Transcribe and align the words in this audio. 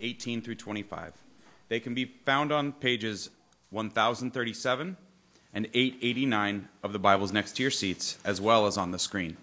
18 0.00 0.42
through 0.42 0.56
25. 0.56 1.12
They 1.68 1.80
can 1.80 1.94
be 1.94 2.04
found 2.04 2.52
on 2.52 2.72
pages 2.72 3.30
1037 3.70 4.96
and 5.54 5.66
889 5.72 6.68
of 6.82 6.92
the 6.92 6.98
Bibles 6.98 7.32
next 7.32 7.56
to 7.56 7.62
your 7.62 7.70
seats, 7.70 8.18
as 8.24 8.40
well 8.40 8.66
as 8.66 8.76
on 8.76 8.90
the 8.90 8.98
screen. 8.98 9.36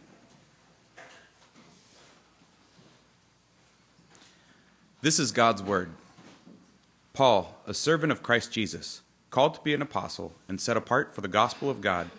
This 5.02 5.20
is 5.20 5.32
God's 5.32 5.64
Word. 5.64 5.90
Paul, 7.14 7.56
a 7.66 7.74
servant 7.74 8.12
of 8.12 8.22
Christ 8.22 8.52
Jesus, 8.52 9.02
called 9.30 9.56
to 9.56 9.62
be 9.62 9.74
an 9.74 9.82
apostle 9.82 10.34
and 10.48 10.60
set 10.60 10.78
apart 10.78 11.14
for 11.14 11.22
the 11.22 11.28
gospel 11.28 11.70
of 11.70 11.82
God, 11.82 12.10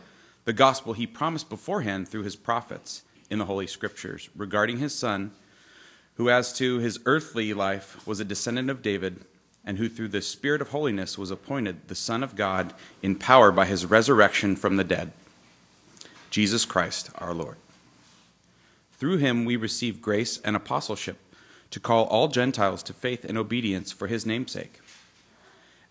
the 0.45 0.53
gospel 0.53 0.93
he 0.93 1.07
promised 1.07 1.49
beforehand 1.49 2.09
through 2.09 2.23
his 2.23 2.37
prophets 2.37 3.03
in 3.29 3.39
the 3.39 3.45
Holy 3.45 3.67
Scriptures 3.67 4.31
regarding 4.35 4.79
his 4.79 4.95
Son 4.95 5.31
who 6.21 6.29
as 6.29 6.53
to 6.53 6.77
his 6.81 7.01
earthly 7.07 7.55
life 7.55 8.07
was 8.07 8.21
a 8.21 8.25
descendant 8.27 8.69
of 8.69 8.83
David, 8.83 9.25
and 9.65 9.79
who 9.79 9.89
through 9.89 10.09
the 10.09 10.21
Spirit 10.21 10.61
of 10.61 10.69
holiness 10.69 11.17
was 11.17 11.31
appointed 11.31 11.89
the 11.89 11.95
Son 11.95 12.23
of 12.23 12.37
God 12.37 12.75
in 13.01 13.17
power 13.17 13.51
by 13.51 13.65
his 13.65 13.87
resurrection 13.87 14.55
from 14.55 14.77
the 14.77 14.85
dead, 14.85 15.13
Jesus 16.29 16.67
Christ 16.67 17.09
our 17.17 17.33
Lord. 17.33 17.57
Through 18.99 19.17
him 19.17 19.47
we 19.47 19.57
receive 19.57 20.03
grace 20.03 20.39
and 20.45 20.55
apostleship 20.55 21.17
to 21.71 21.81
call 21.81 22.05
all 22.05 22.29
Gentiles 22.29 22.83
to 22.83 22.93
faith 22.93 23.25
and 23.25 23.39
obedience 23.39 23.91
for 23.91 24.07
his 24.07 24.27
namesake. 24.27 24.79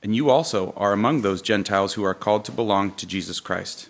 And 0.03 0.15
you 0.15 0.29
also 0.29 0.75
are 0.77 0.93
among 0.93 1.23
those 1.23 1.41
Gentiles 1.41 1.93
who 1.95 2.03
are 2.03 2.13
called 2.13 2.45
to 2.45 2.51
belong 2.51 2.91
to 2.97 3.07
Jesus 3.07 3.39
Christ. 3.39 3.89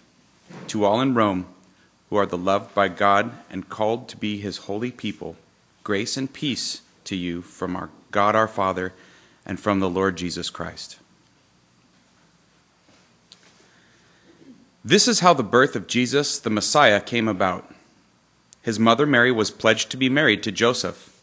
To 0.68 0.86
all 0.86 1.02
in 1.02 1.16
Rome, 1.16 1.48
who 2.10 2.16
are 2.16 2.26
the 2.26 2.38
loved 2.38 2.74
by 2.74 2.88
God 2.88 3.34
and 3.50 3.68
called 3.68 4.08
to 4.08 4.16
be 4.16 4.38
his 4.38 4.60
holy 4.60 4.92
people, 4.92 5.36
Grace 5.90 6.18
and 6.18 6.32
peace 6.32 6.84
to 7.04 7.16
you 7.16 7.42
from 7.42 7.76
our 7.76 7.90
God 8.12 8.36
our 8.36 8.48
Father 8.48 8.94
and 9.44 9.60
from 9.60 9.80
the 9.80 9.90
Lord 9.90 10.18
Jesus 10.18 10.52
Christ. 10.52 11.00
This 14.86 15.08
is 15.08 15.22
how 15.22 15.34
the 15.34 15.42
birth 15.42 15.76
of 15.76 15.88
Jesus, 15.88 16.38
the 16.38 16.52
Messiah, 16.52 17.02
came 17.02 17.28
about. 17.28 17.74
His 18.62 18.78
mother 18.78 19.08
Mary 19.08 19.32
was 19.32 19.50
pledged 19.50 19.90
to 19.90 19.98
be 19.98 20.10
married 20.10 20.44
to 20.44 20.52
Joseph, 20.52 21.20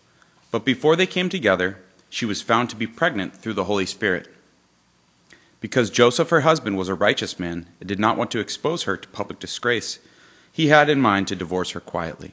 but 0.51 0.65
before 0.65 0.97
they 0.97 1.07
came 1.07 1.29
together, 1.29 1.79
she 2.11 2.27
was 2.27 2.43
found 2.43 2.69
to 2.71 2.75
be 2.75 2.89
pregnant 2.89 3.37
through 3.37 3.55
the 3.55 3.67
Holy 3.71 3.87
Spirit. 3.87 4.27
Because 5.61 5.91
Joseph, 5.91 6.31
her 6.31 6.41
husband, 6.41 6.77
was 6.77 6.89
a 6.89 6.95
righteous 6.97 7.39
man 7.39 7.69
and 7.79 7.89
did 7.89 8.01
not 8.01 8.17
want 8.17 8.33
to 8.33 8.41
expose 8.41 8.83
her 8.83 8.97
to 8.97 9.09
public 9.11 9.39
disgrace, 9.39 10.01
he 10.51 10.67
had 10.67 10.91
in 10.91 11.01
mind 11.01 11.29
to 11.29 11.37
divorce 11.37 11.71
her 11.71 11.81
quietly. 11.81 12.33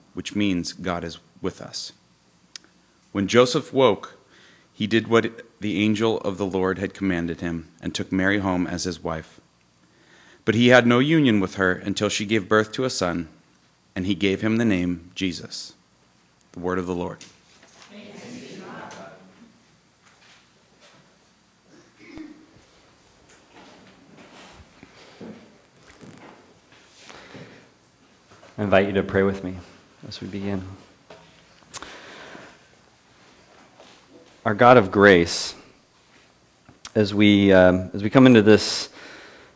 which 0.13 0.35
means 0.35 0.73
God 0.73 1.03
is 1.03 1.19
with 1.41 1.61
us. 1.61 1.91
When 3.11 3.27
Joseph 3.27 3.73
woke, 3.73 4.17
he 4.73 4.87
did 4.87 5.07
what 5.07 5.45
the 5.59 5.83
angel 5.83 6.19
of 6.21 6.37
the 6.37 6.45
Lord 6.45 6.79
had 6.79 6.93
commanded 6.93 7.41
him 7.41 7.69
and 7.81 7.93
took 7.93 8.11
Mary 8.11 8.39
home 8.39 8.65
as 8.65 8.85
his 8.85 9.03
wife. 9.03 9.39
But 10.43 10.55
he 10.55 10.69
had 10.69 10.87
no 10.87 10.99
union 10.99 11.39
with 11.39 11.55
her 11.55 11.73
until 11.73 12.09
she 12.09 12.25
gave 12.25 12.49
birth 12.49 12.71
to 12.73 12.83
a 12.83 12.89
son, 12.89 13.27
and 13.95 14.07
he 14.07 14.15
gave 14.15 14.41
him 14.41 14.57
the 14.57 14.65
name 14.65 15.11
Jesus. 15.13 15.73
The 16.53 16.59
word 16.59 16.79
of 16.79 16.87
the 16.87 16.95
Lord. 16.95 17.23
I 28.57 28.63
invite 28.63 28.87
you 28.87 28.93
to 28.93 29.03
pray 29.03 29.23
with 29.23 29.43
me 29.43 29.57
as 30.11 30.19
we 30.19 30.27
begin. 30.27 30.61
Our 34.43 34.53
God 34.53 34.75
of 34.75 34.91
grace, 34.91 35.55
as 36.93 37.13
we, 37.13 37.53
um, 37.53 37.91
as 37.93 38.03
we 38.03 38.09
come 38.09 38.25
into 38.25 38.41
this, 38.41 38.89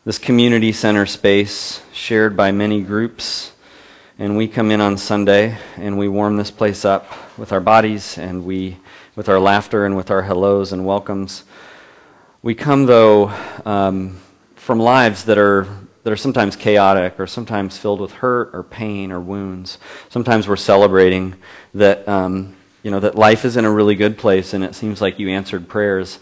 this 0.06 0.18
community 0.18 0.72
center 0.72 1.06
space 1.06 1.82
shared 1.92 2.38
by 2.38 2.54
many 2.54 2.82
groups, 2.84 3.52
and 4.18 4.38
we 4.38 4.48
come 4.48 4.72
in 4.72 4.80
on 4.80 4.96
Sunday 4.96 5.58
and 5.76 5.98
we 6.00 6.08
warm 6.08 6.38
this 6.38 6.52
place 6.52 6.86
up 6.86 7.06
with 7.38 7.52
our 7.52 7.60
bodies 7.60 8.18
and 8.18 8.46
we, 8.46 8.78
with 9.18 9.28
our 9.28 9.42
laughter 9.42 9.86
and 9.86 9.98
with 9.98 10.10
our 10.10 10.22
hellos 10.22 10.72
and 10.72 10.86
welcomes. 10.86 11.44
We 12.42 12.56
come, 12.56 12.86
though, 12.86 13.34
um, 13.66 14.22
from 14.56 14.80
lives 14.80 15.26
that 15.26 15.38
are 15.38 15.68
that 16.06 16.14
are 16.14 16.18
sometimes 16.18 16.56
chaotic 16.56 17.20
or 17.20 17.26
sometimes 17.26 17.80
filled 17.80 18.00
with 18.00 18.12
hurt 18.12 18.52
or 18.54 18.62
pain 18.62 19.12
or 19.12 19.20
wounds. 19.20 19.80
Sometimes 20.10 20.48
we're 20.48 20.56
celebrating 20.56 21.34
that, 21.74 22.08
um, 22.08 22.56
you 22.84 22.92
know, 22.92 23.00
that 23.00 23.16
life 23.16 23.44
is 23.44 23.58
in 23.58 23.66
a 23.66 23.72
really 23.72 23.96
good 23.96 24.16
place 24.16 24.54
and 24.54 24.64
it 24.64 24.76
seems 24.76 25.02
like 25.02 25.18
you 25.18 25.30
answered 25.30 25.68
prayers. 25.68 26.20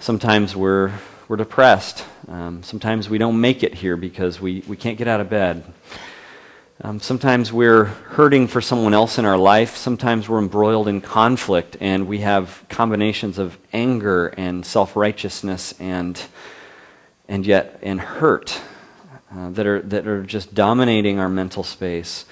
Sometimes 0.00 0.56
we're, 0.56 0.90
we're 1.28 1.36
depressed. 1.36 2.04
Um, 2.26 2.64
sometimes 2.64 3.08
we 3.08 3.16
don't 3.16 3.40
make 3.40 3.62
it 3.62 3.74
here 3.74 3.96
because 3.96 4.40
we, 4.40 4.64
we 4.66 4.76
can't 4.76 4.98
get 4.98 5.06
out 5.06 5.20
of 5.20 5.30
bed. 5.30 5.72
Um, 6.80 6.98
sometimes 6.98 7.52
we're 7.52 7.84
hurting 7.84 8.48
for 8.48 8.60
someone 8.60 8.92
else 8.92 9.18
in 9.18 9.24
our 9.24 9.38
life. 9.38 9.76
Sometimes 9.76 10.28
we're 10.28 10.40
embroiled 10.40 10.88
in 10.88 11.00
conflict 11.00 11.76
and 11.80 12.08
we 12.08 12.18
have 12.22 12.64
combinations 12.68 13.38
of 13.38 13.56
anger 13.72 14.34
and 14.36 14.66
self 14.66 14.96
righteousness 14.96 15.74
and, 15.78 16.20
and 17.28 17.46
yet, 17.46 17.78
and 17.84 18.00
hurt 18.00 18.60
uh, 19.36 19.50
that, 19.50 19.66
are, 19.66 19.80
that 19.82 20.06
are 20.06 20.22
just 20.22 20.54
dominating 20.54 21.18
our 21.18 21.28
mental 21.28 21.62
space. 21.62 22.24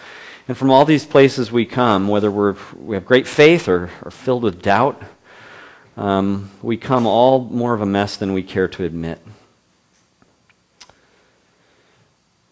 And 0.49 0.57
from 0.57 0.71
all 0.71 0.85
these 0.85 1.07
places 1.07 1.53
we 1.53 1.65
come, 1.65 2.09
whether 2.09 2.31
we're, 2.31 2.57
we 2.77 2.97
have 2.97 3.07
great 3.07 3.27
faith 3.27 3.69
or, 3.69 3.91
or 4.03 4.11
filled 4.11 4.43
with 4.43 4.63
doubt, 4.63 5.01
um, 5.97 6.51
we 6.63 6.77
come 6.77 7.07
all 7.07 7.41
more 7.41 7.75
of 7.75 7.81
a 7.81 7.87
mess 7.87 8.17
than 8.17 8.33
we 8.33 8.43
care 8.43 8.69
to 8.69 8.85
admit. 8.85 9.21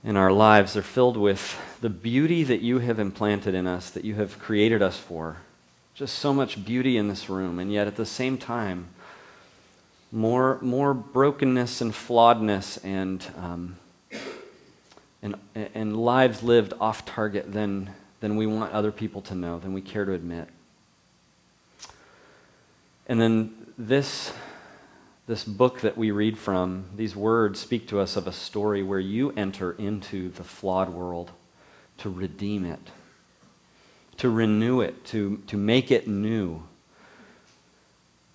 And 0.05 0.17
our 0.17 0.33
lives 0.33 0.77
are 0.77 0.83
filled 0.83 1.17
with 1.17 1.61
the 1.81 1.91
beauty 1.91 2.45
that 2.45 2.61
you 2.61 2.79
have 2.79 2.99
implanted 2.99 3.55
in 3.55 3.67
us, 3.67 3.91
that 3.91 4.05
you 4.05 4.15
have 4.15 4.39
created 4.39 4.81
us 4.81 4.97
for. 4.97 5.39
Just 5.95 6.19
so 6.19 6.33
much 6.33 6.65
beauty 6.65 6.97
in 6.97 7.09
this 7.09 7.29
room, 7.29 7.59
and 7.59 7.73
yet 7.73 7.87
at 7.87 7.97
the 7.97 8.07
same 8.07 8.39
time, 8.39 8.89
more, 10.13 10.59
more 10.63 10.95
brokenness 10.95 11.81
and 11.81 11.93
flawedness 11.93 12.79
and 12.85 13.27
um, 13.37 13.77
and, 15.23 15.35
and 15.55 15.97
lives 15.97 16.43
lived 16.43 16.73
off 16.81 17.05
target 17.05 17.53
than, 17.53 17.91
than 18.21 18.37
we 18.37 18.47
want 18.47 18.73
other 18.73 18.93
people 18.93 19.21
to 19.23 19.35
know, 19.35 19.59
than 19.59 19.73
we 19.73 19.81
care 19.81 20.05
to 20.05 20.13
admit. 20.13 20.49
And 23.07 23.21
then 23.21 23.73
this, 23.77 24.33
this 25.27 25.45
book 25.45 25.81
that 25.81 25.97
we 25.97 26.11
read 26.11 26.39
from, 26.39 26.87
these 26.95 27.17
words 27.17 27.59
speak 27.59 27.89
to 27.89 28.01
us 28.01 28.17
of 28.17 28.27
a 28.27 28.33
story 28.33 28.83
where 28.83 29.01
you 29.01 29.31
enter 29.33 29.73
into 29.73 30.31
the 30.31 30.45
flawed 30.45 30.91
world 30.91 31.33
to 31.99 32.11
redeem 32.11 32.65
it, 32.65 32.91
to 34.19 34.31
renew 34.31 34.81
it, 34.81 35.05
to, 35.07 35.43
to 35.47 35.57
make 35.57 35.91
it 35.91 36.07
new, 36.07 36.63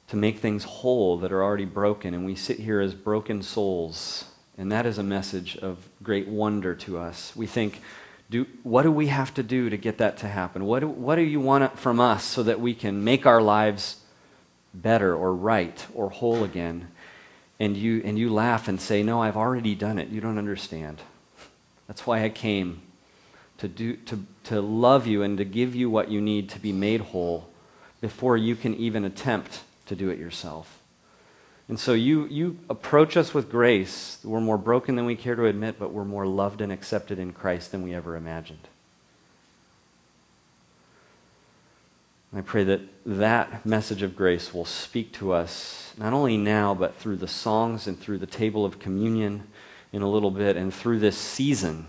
to 0.08 0.16
make 0.18 0.40
things 0.40 0.64
whole 0.66 1.18
that 1.18 1.32
are 1.32 1.42
already 1.42 1.66
broken. 1.66 2.14
And 2.14 2.26
we 2.26 2.36
sit 2.36 2.60
here 2.60 2.82
as 2.82 2.94
broken 2.94 3.42
souls 3.42 4.26
and 4.58 4.72
that 4.72 4.86
is 4.86 4.98
a 4.98 5.04
message 5.04 5.58
of 5.58 5.78
great 6.02 6.28
wonder 6.28 6.76
to 6.76 6.98
us. 6.98 7.36
We 7.36 7.48
think, 7.48 7.82
do, 8.30 8.46
what 8.64 8.84
do 8.84 8.92
we 8.92 9.08
have 9.08 9.34
to 9.36 9.44
do 9.44 9.70
to 9.70 9.78
get 9.78 9.98
that 9.98 10.18
to 10.18 10.28
happen? 10.28 10.66
What 10.66 10.80
do, 10.80 10.88
what 10.88 11.16
do 11.16 11.22
you 11.22 11.40
want 11.40 11.78
from 11.80 12.00
us 12.00 12.24
so 12.24 12.44
that 12.44 12.60
we 12.60 12.74
can 12.74 13.04
make 13.04 13.26
our 13.26 13.42
lives 13.42 13.98
better 14.74 15.16
or 15.16 15.34
right 15.34 15.86
or 15.94 16.10
whole 16.10 16.44
again? 16.44 16.88
And 17.60 17.78
you, 17.78 18.02
and 18.04 18.18
you 18.18 18.32
laugh 18.32 18.68
and 18.68 18.80
say, 18.80 19.04
No, 19.04 19.22
I've 19.22 19.38
already 19.38 19.76
done 19.76 20.00
it. 20.00 20.10
You 20.10 20.22
don't 20.22 20.38
understand. 20.38 21.02
That's 21.88 22.06
why 22.06 22.24
I 22.24 22.30
came 22.30 22.82
to, 23.60 23.68
do, 23.68 23.96
to, 23.98 24.26
to 24.46 24.62
love 24.62 25.08
you 25.08 25.22
and 25.22 25.38
to 25.38 25.46
give 25.46 25.76
you 25.76 25.90
what 25.90 26.10
you 26.10 26.20
need 26.20 26.50
to 26.50 26.60
be 26.60 26.72
made 26.72 27.02
whole 27.02 27.50
before 28.02 28.36
you 28.36 28.56
can 28.56 28.76
even 28.76 29.06
attempt 29.06 29.62
to 29.86 29.96
do 29.96 30.10
it 30.10 30.20
yourself. 30.20 30.80
And 31.70 31.80
so 31.80 31.94
you, 31.94 32.26
you 32.26 32.60
approach 32.70 33.16
us 33.16 33.34
with 33.34 33.50
grace. 33.50 34.20
We're 34.24 34.42
more 34.42 34.58
broken 34.58 34.96
than 34.96 35.06
we 35.06 35.16
care 35.16 35.36
to 35.36 35.46
admit, 35.46 35.80
but 35.80 35.94
we're 35.94 36.04
more 36.04 36.28
loved 36.28 36.62
and 36.62 36.72
accepted 36.72 37.20
in 37.20 37.32
Christ 37.32 37.72
than 37.72 37.84
we 37.84 37.94
ever 37.94 38.16
imagined. 38.16 38.68
I 42.36 42.42
pray 42.42 42.64
that 42.64 42.82
that 43.06 43.66
message 43.66 44.02
of 44.02 44.16
grace 44.16 44.54
will 44.54 44.66
speak 44.66 45.12
to 45.14 45.34
us 45.34 45.94
not 45.98 46.14
only 46.14 46.36
now, 46.36 46.74
but 46.74 46.96
through 46.96 47.18
the 47.18 47.28
songs 47.28 47.88
and 47.88 48.00
through 48.00 48.18
the 48.18 48.26
table 48.26 48.66
of 48.66 48.80
communion 48.80 49.44
in 49.92 50.02
a 50.02 50.10
little 50.10 50.32
bit 50.32 50.58
and 50.58 50.74
through 50.74 51.00
this 51.00 51.16
season 51.16 51.86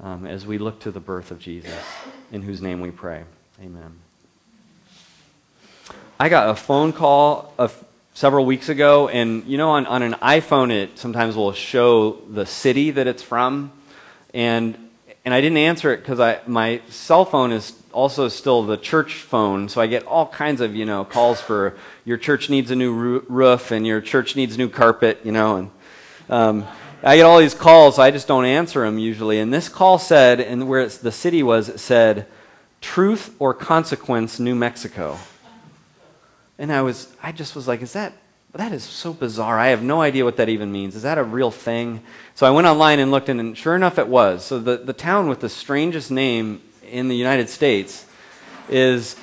um, 0.00 0.26
as 0.26 0.46
we 0.46 0.58
look 0.58 0.78
to 0.80 0.92
the 0.92 1.00
birth 1.00 1.32
of 1.32 1.40
Jesus, 1.40 1.84
in 2.30 2.42
whose 2.42 2.62
name 2.62 2.80
we 2.80 2.92
pray. 2.92 3.24
Amen. 3.60 3.98
I 6.18 6.28
got 6.28 6.48
a 6.48 6.54
phone 6.54 6.92
call 6.92 7.52
of 7.58 7.84
several 8.14 8.46
weeks 8.46 8.68
ago, 8.68 9.08
and 9.08 9.44
you 9.44 9.58
know, 9.58 9.70
on, 9.70 9.86
on 9.86 10.02
an 10.02 10.14
iPhone, 10.14 10.70
it 10.70 10.98
sometimes 10.98 11.36
will 11.36 11.52
show 11.52 12.12
the 12.30 12.46
city 12.46 12.92
that 12.92 13.06
it's 13.06 13.22
from. 13.22 13.72
And, 14.32 14.78
and 15.24 15.34
I 15.34 15.40
didn't 15.40 15.58
answer 15.58 15.92
it 15.92 15.98
because 15.98 16.20
I 16.20 16.40
my 16.46 16.80
cell 16.88 17.24
phone 17.24 17.52
is 17.52 17.74
also 17.92 18.28
still 18.28 18.62
the 18.62 18.76
church 18.76 19.14
phone, 19.14 19.68
so 19.68 19.80
I 19.80 19.86
get 19.86 20.06
all 20.06 20.26
kinds 20.28 20.60
of, 20.60 20.74
you 20.74 20.86
know, 20.86 21.04
calls 21.04 21.40
for 21.40 21.76
your 22.04 22.16
church 22.16 22.48
needs 22.48 22.70
a 22.70 22.76
new 22.76 22.92
roof 22.92 23.70
and 23.70 23.86
your 23.86 24.00
church 24.00 24.36
needs 24.36 24.56
new 24.56 24.68
carpet, 24.68 25.20
you 25.24 25.32
know, 25.32 25.56
and 25.56 25.70
um, 26.28 26.66
I 27.02 27.16
get 27.16 27.24
all 27.24 27.38
these 27.38 27.54
calls, 27.54 27.96
so 27.96 28.02
I 28.02 28.10
just 28.10 28.26
don't 28.26 28.46
answer 28.46 28.84
them 28.84 28.98
usually. 28.98 29.38
And 29.38 29.52
this 29.52 29.68
call 29.68 29.98
said, 29.98 30.40
and 30.40 30.68
where 30.68 30.86
the 30.88 31.12
city 31.12 31.42
was, 31.42 31.68
it 31.68 31.78
said, 31.78 32.26
Truth 32.80 33.34
or 33.38 33.52
Consequence, 33.52 34.40
New 34.40 34.54
Mexico. 34.54 35.18
And 36.58 36.72
I 36.72 36.82
was, 36.82 37.14
I 37.22 37.32
just 37.32 37.56
was 37.56 37.66
like, 37.66 37.82
is 37.82 37.92
that, 37.94 38.12
that 38.54 38.72
is 38.72 38.84
so 38.84 39.12
bizarre. 39.12 39.58
I 39.58 39.68
have 39.68 39.82
no 39.82 40.00
idea 40.00 40.24
what 40.24 40.36
that 40.36 40.48
even 40.48 40.70
means. 40.70 40.94
Is 40.94 41.02
that 41.02 41.18
a 41.18 41.24
real 41.24 41.50
thing? 41.50 42.02
So 42.34 42.46
I 42.46 42.50
went 42.50 42.66
online 42.66 43.00
and 43.00 43.10
looked, 43.10 43.28
and 43.28 43.56
sure 43.58 43.74
enough, 43.74 43.98
it 43.98 44.06
was. 44.06 44.44
So 44.44 44.60
the, 44.60 44.76
the 44.76 44.92
town 44.92 45.28
with 45.28 45.40
the 45.40 45.48
strangest 45.48 46.10
name 46.10 46.62
in 46.88 47.08
the 47.08 47.16
United 47.16 47.48
States 47.48 48.06
is 48.68 49.16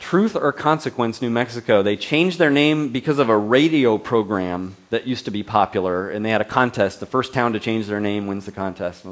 Truth 0.00 0.36
or 0.36 0.52
Consequence, 0.52 1.20
New 1.20 1.28
Mexico. 1.28 1.82
They 1.82 1.96
changed 1.96 2.38
their 2.38 2.50
name 2.50 2.88
because 2.88 3.18
of 3.18 3.28
a 3.28 3.36
radio 3.36 3.98
program 3.98 4.76
that 4.90 5.06
used 5.06 5.24
to 5.26 5.30
be 5.30 5.42
popular, 5.42 6.08
and 6.08 6.24
they 6.24 6.30
had 6.30 6.40
a 6.40 6.44
contest. 6.44 7.00
The 7.00 7.06
first 7.06 7.34
town 7.34 7.52
to 7.52 7.60
change 7.60 7.86
their 7.86 8.00
name 8.00 8.26
wins 8.26 8.46
the 8.46 8.52
contest. 8.52 9.04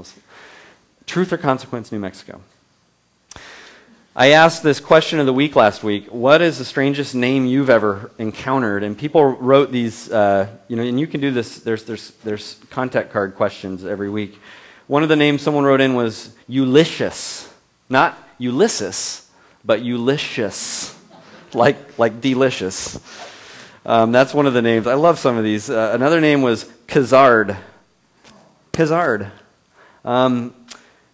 Truth 1.04 1.32
or 1.32 1.38
Consequence, 1.38 1.92
New 1.92 1.98
Mexico. 1.98 2.40
I 4.18 4.28
asked 4.28 4.62
this 4.62 4.80
question 4.80 5.20
of 5.20 5.26
the 5.26 5.32
week 5.34 5.56
last 5.56 5.84
week 5.84 6.06
What 6.06 6.40
is 6.40 6.56
the 6.56 6.64
strangest 6.64 7.14
name 7.14 7.44
you've 7.44 7.68
ever 7.68 8.10
encountered? 8.16 8.82
And 8.82 8.96
people 8.96 9.22
wrote 9.22 9.70
these, 9.70 10.10
uh, 10.10 10.48
you 10.68 10.76
know, 10.76 10.82
and 10.82 10.98
you 10.98 11.06
can 11.06 11.20
do 11.20 11.30
this, 11.30 11.58
there's, 11.58 11.84
there's, 11.84 12.12
there's 12.24 12.54
contact 12.70 13.12
card 13.12 13.34
questions 13.34 13.84
every 13.84 14.08
week. 14.08 14.40
One 14.86 15.02
of 15.02 15.10
the 15.10 15.16
names 15.16 15.42
someone 15.42 15.64
wrote 15.64 15.82
in 15.82 15.94
was 15.94 16.34
Ulysses. 16.48 17.52
Not 17.90 18.16
Ulysses, 18.38 19.30
but 19.64 19.82
Ulysses. 19.82 20.94
Like, 21.54 21.98
like 21.98 22.20
delicious. 22.20 23.00
Um, 23.86 24.12
that's 24.12 24.34
one 24.34 24.46
of 24.46 24.52
the 24.52 24.60
names. 24.60 24.86
I 24.86 24.92
love 24.94 25.18
some 25.18 25.38
of 25.38 25.44
these. 25.44 25.70
Uh, 25.70 25.92
another 25.94 26.20
name 26.20 26.42
was 26.42 26.64
Kazard. 26.86 27.56
Kazard. 28.72 29.30
Um, 30.04 30.52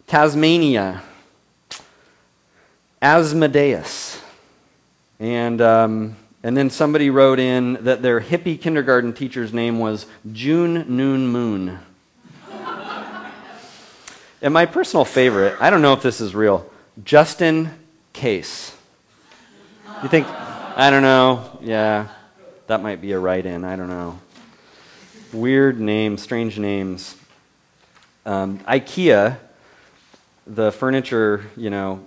Tasmania. 0.08 1.02
Asmodeus. 3.02 4.22
And, 5.19 5.60
um, 5.60 6.16
and 6.44 6.56
then 6.56 6.70
somebody 6.70 7.10
wrote 7.10 7.40
in 7.40 7.75
that 7.84 8.00
their 8.00 8.20
hippie 8.20 8.60
kindergarten 8.60 9.12
teacher's 9.12 9.52
name 9.52 9.81
was 9.81 10.06
June 10.32 10.87
Noon 10.88 11.26
Moon. 11.26 11.81
and 14.43 14.54
my 14.54 14.66
personal 14.66 15.04
favorite, 15.04 15.56
I 15.60 15.69
don't 15.69 15.82
know 15.82 15.93
if 15.93 16.02
this 16.02 16.20
is 16.20 16.32
real, 16.32 16.70
Justin 17.04 17.70
Case. 18.12 18.76
You 20.02 20.08
think, 20.08 20.28
I 20.28 20.88
don't 20.90 21.02
know, 21.02 21.58
yeah, 21.60 22.08
that 22.69 22.82
might 22.82 23.00
be 23.00 23.12
a 23.12 23.19
write 23.19 23.46
in, 23.46 23.64
I 23.64 23.75
don't 23.75 23.88
know. 23.88 24.20
Weird 25.32 25.81
names, 25.81 26.22
strange 26.22 26.58
names. 26.58 27.16
Um, 28.25 28.60
IKEA, 28.60 29.38
the 30.46 30.70
furniture, 30.70 31.44
you 31.56 31.70
know, 31.70 32.05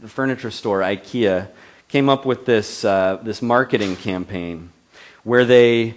the 0.00 0.08
furniture 0.08 0.50
store, 0.50 0.80
IKEA, 0.80 1.48
came 1.88 2.08
up 2.08 2.26
with 2.26 2.44
this, 2.44 2.84
uh, 2.84 3.18
this 3.22 3.40
marketing 3.42 3.96
campaign 3.96 4.70
where 5.24 5.44
they 5.44 5.96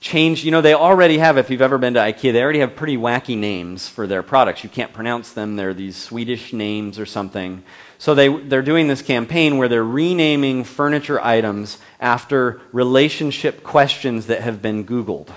change, 0.00 0.44
you 0.44 0.50
know, 0.50 0.60
they 0.60 0.74
already 0.74 1.18
have, 1.18 1.38
if 1.38 1.50
you've 1.50 1.62
ever 1.62 1.78
been 1.78 1.94
to 1.94 2.00
IKEA, 2.00 2.32
they 2.32 2.42
already 2.42 2.60
have 2.60 2.76
pretty 2.76 2.96
wacky 2.96 3.36
names 3.36 3.88
for 3.88 4.06
their 4.06 4.22
products. 4.22 4.62
You 4.62 4.70
can't 4.70 4.92
pronounce 4.92 5.32
them, 5.32 5.56
they're 5.56 5.74
these 5.74 5.96
Swedish 5.96 6.52
names 6.52 6.98
or 6.98 7.06
something. 7.06 7.62
So 7.98 8.14
they, 8.14 8.28
they're 8.28 8.62
doing 8.62 8.88
this 8.88 9.02
campaign 9.02 9.56
where 9.56 9.68
they're 9.68 9.84
renaming 9.84 10.64
furniture 10.64 11.20
items 11.20 11.78
after 11.98 12.60
relationship 12.72 13.62
questions 13.62 14.26
that 14.26 14.42
have 14.42 14.60
been 14.60 14.84
Googled. 14.84 15.30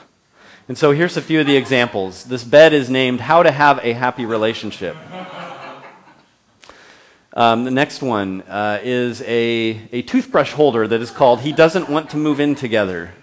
And 0.67 0.77
so 0.77 0.91
here's 0.91 1.17
a 1.17 1.21
few 1.21 1.39
of 1.39 1.47
the 1.47 1.55
examples. 1.55 2.25
This 2.25 2.43
bed 2.43 2.73
is 2.73 2.89
named 2.89 3.21
How 3.21 3.43
to 3.43 3.51
Have 3.51 3.79
a 3.83 3.93
Happy 3.93 4.25
Relationship. 4.25 4.95
Um, 7.39 7.63
the 7.63 7.71
next 7.71 8.01
one 8.01 8.41
uh, 8.49 8.81
is 8.83 9.21
a, 9.21 9.81
a 9.93 10.01
toothbrush 10.01 10.51
holder 10.51 10.85
that 10.85 10.99
is 10.99 11.09
called 11.09 11.39
He 11.39 11.53
Doesn't 11.53 11.87
Want 11.87 12.09
to 12.09 12.17
Move 12.17 12.41
In 12.41 12.53
Together. 12.53 13.13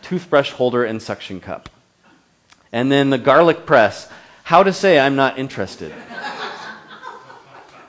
Toothbrush 0.00 0.52
holder 0.52 0.82
and 0.82 1.02
suction 1.02 1.40
cup. 1.40 1.68
And 2.72 2.90
then 2.90 3.10
the 3.10 3.18
garlic 3.18 3.66
press. 3.66 4.10
How 4.44 4.62
to 4.62 4.72
say 4.72 4.98
I'm 4.98 5.14
not 5.14 5.38
interested. 5.38 5.92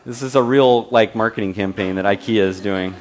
this 0.05 0.21
is 0.21 0.35
a 0.35 0.43
real 0.43 0.89
like 0.89 1.15
marketing 1.15 1.53
campaign 1.53 1.95
that 1.95 2.03
IKEA 2.03 2.41
is 2.41 2.59
doing. 2.59 2.93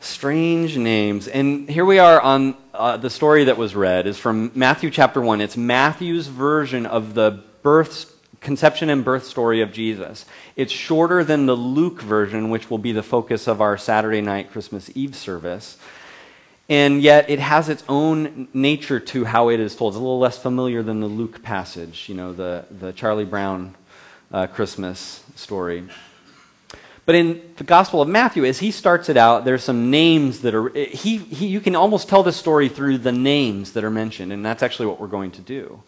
Strange 0.00 0.76
names. 0.76 1.28
And 1.28 1.66
here 1.70 1.86
we 1.86 1.98
are 1.98 2.20
on 2.20 2.54
uh, 2.74 2.98
the 2.98 3.08
story 3.08 3.44
that 3.44 3.56
was 3.56 3.74
read 3.74 4.06
is 4.06 4.18
from 4.18 4.52
Matthew 4.54 4.90
chapter 4.90 5.22
1. 5.22 5.40
It's 5.40 5.56
Matthew's 5.56 6.26
version 6.26 6.84
of 6.84 7.14
the 7.14 7.42
birth 7.62 8.17
conception 8.40 8.88
and 8.88 9.04
birth 9.04 9.24
story 9.24 9.60
of 9.60 9.72
Jesus. 9.72 10.24
It's 10.56 10.72
shorter 10.72 11.24
than 11.24 11.46
the 11.46 11.56
Luke 11.56 12.00
version, 12.00 12.50
which 12.50 12.70
will 12.70 12.78
be 12.78 12.92
the 12.92 13.02
focus 13.02 13.46
of 13.46 13.60
our 13.60 13.76
Saturday 13.76 14.20
night 14.20 14.50
Christmas 14.50 14.90
Eve 14.94 15.14
service. 15.14 15.78
And 16.68 17.00
yet 17.00 17.30
it 17.30 17.38
has 17.38 17.68
its 17.68 17.82
own 17.88 18.48
nature 18.52 19.00
to 19.00 19.24
how 19.24 19.48
it 19.48 19.58
is 19.58 19.74
told. 19.74 19.94
It's 19.94 19.96
a 19.96 20.00
little 20.00 20.18
less 20.18 20.38
familiar 20.38 20.82
than 20.82 21.00
the 21.00 21.06
Luke 21.06 21.42
passage, 21.42 22.08
you 22.08 22.14
know, 22.14 22.32
the, 22.32 22.66
the 22.70 22.92
Charlie 22.92 23.24
Brown 23.24 23.74
uh, 24.30 24.46
Christmas 24.46 25.24
story. 25.34 25.84
But 27.06 27.14
in 27.14 27.40
the 27.56 27.64
Gospel 27.64 28.02
of 28.02 28.08
Matthew, 28.08 28.44
as 28.44 28.58
he 28.58 28.70
starts 28.70 29.08
it 29.08 29.16
out, 29.16 29.46
there's 29.46 29.64
some 29.64 29.90
names 29.90 30.40
that 30.42 30.54
are, 30.54 30.68
he, 30.68 31.16
he, 31.16 31.46
you 31.46 31.60
can 31.60 31.74
almost 31.74 32.06
tell 32.06 32.22
the 32.22 32.32
story 32.32 32.68
through 32.68 32.98
the 32.98 33.12
names 33.12 33.72
that 33.72 33.82
are 33.82 33.90
mentioned, 33.90 34.30
and 34.30 34.44
that's 34.44 34.62
actually 34.62 34.86
what 34.86 35.00
we're 35.00 35.06
going 35.06 35.30
to 35.30 35.40
do 35.40 35.82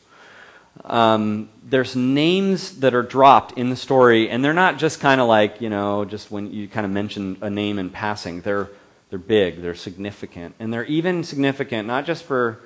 um, 0.84 1.48
there's 1.64 1.94
names 1.94 2.80
that 2.80 2.94
are 2.94 3.02
dropped 3.02 3.58
in 3.58 3.70
the 3.70 3.76
story, 3.76 4.28
and 4.28 4.44
they're 4.44 4.52
not 4.52 4.78
just 4.78 5.00
kind 5.00 5.20
of 5.20 5.28
like, 5.28 5.60
you 5.60 5.68
know, 5.68 6.04
just 6.04 6.30
when 6.30 6.52
you 6.52 6.68
kind 6.68 6.84
of 6.86 6.92
mention 6.92 7.36
a 7.40 7.50
name 7.50 7.78
in 7.78 7.90
passing. 7.90 8.40
They're, 8.40 8.68
they're 9.10 9.18
big, 9.18 9.62
they're 9.62 9.74
significant. 9.74 10.54
And 10.58 10.72
they're 10.72 10.84
even 10.84 11.24
significant, 11.24 11.86
not 11.86 12.06
just 12.06 12.24
for, 12.24 12.60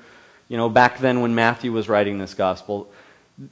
you 0.49 0.57
know, 0.57 0.69
back 0.69 0.99
then 0.99 1.21
when 1.21 1.35
Matthew 1.35 1.73
was 1.73 1.89
writing 1.89 2.19
this 2.19 2.35
gospel. 2.35 2.91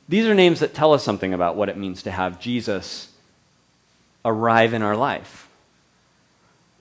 These 0.08 0.26
are 0.26 0.34
names 0.34 0.60
that 0.60 0.74
tell 0.74 0.92
us 0.92 1.02
something 1.02 1.34
about 1.34 1.56
what 1.56 1.68
it 1.68 1.76
means 1.76 2.02
to 2.04 2.10
have 2.10 2.40
Jesus 2.40 3.10
arrive 4.24 4.74
in 4.74 4.82
our 4.82 4.96
life. 4.96 5.48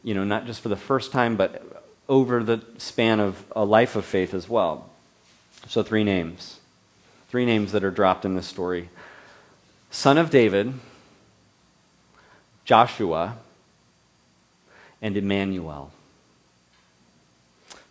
You 0.04 0.14
know, 0.14 0.24
not 0.24 0.46
just 0.46 0.62
for 0.62 0.70
the 0.70 0.76
first 0.76 1.12
time, 1.12 1.36
but 1.36 1.84
over 2.08 2.44
the 2.44 2.62
span 2.78 3.20
of 3.20 3.44
a 3.56 3.64
life 3.66 3.96
of 3.96 4.06
faith 4.06 4.34
as 4.34 4.48
well. 4.48 4.90
So, 5.68 5.84
three 5.84 6.04
names. 6.04 6.61
Three 7.32 7.46
names 7.46 7.72
that 7.72 7.86
are 7.86 7.92
dropped 7.92 8.26
in 8.26 8.36
this 8.36 8.46
story 8.46 8.90
Son 9.90 10.18
of 10.18 10.30
David, 10.30 10.74
Joshua, 12.66 13.38
and 15.02 15.16
Emmanuel. 15.16 15.94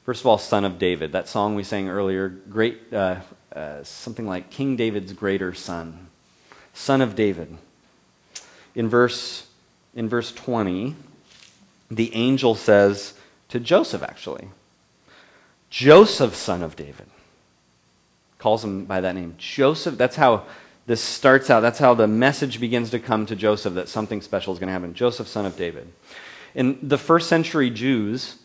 First 0.04 0.20
of 0.20 0.26
all, 0.26 0.36
Son 0.36 0.66
of 0.66 0.78
David. 0.78 1.12
That 1.12 1.26
song 1.26 1.54
we 1.54 1.62
sang 1.62 1.88
earlier, 1.88 2.28
great, 2.28 2.92
uh, 2.92 3.20
uh, 3.56 3.82
something 3.82 4.26
like 4.26 4.50
King 4.50 4.76
David's 4.76 5.14
greater 5.14 5.54
son. 5.54 6.08
Son 6.74 7.00
of 7.00 7.16
David. 7.16 7.56
In 8.74 8.90
verse, 8.90 9.46
in 9.94 10.06
verse 10.06 10.32
20, 10.32 10.94
the 11.90 12.14
angel 12.14 12.54
says 12.54 13.14
to 13.48 13.58
Joseph, 13.58 14.02
actually, 14.02 14.50
Joseph, 15.70 16.34
son 16.34 16.62
of 16.62 16.76
David 16.76 17.06
calls 18.40 18.64
him 18.64 18.86
by 18.86 19.00
that 19.00 19.14
name. 19.14 19.34
Joseph, 19.38 19.96
that's 19.96 20.16
how 20.16 20.46
this 20.86 21.00
starts 21.00 21.50
out. 21.50 21.60
That's 21.60 21.78
how 21.78 21.94
the 21.94 22.08
message 22.08 22.58
begins 22.58 22.90
to 22.90 22.98
come 22.98 23.26
to 23.26 23.36
Joseph 23.36 23.74
that 23.74 23.88
something 23.88 24.20
special 24.22 24.52
is 24.52 24.58
going 24.58 24.68
to 24.68 24.72
happen. 24.72 24.94
Joseph, 24.94 25.28
son 25.28 25.46
of 25.46 25.56
David. 25.56 25.92
In 26.54 26.78
the 26.82 26.98
first 26.98 27.28
century 27.28 27.70
Jews 27.70 28.36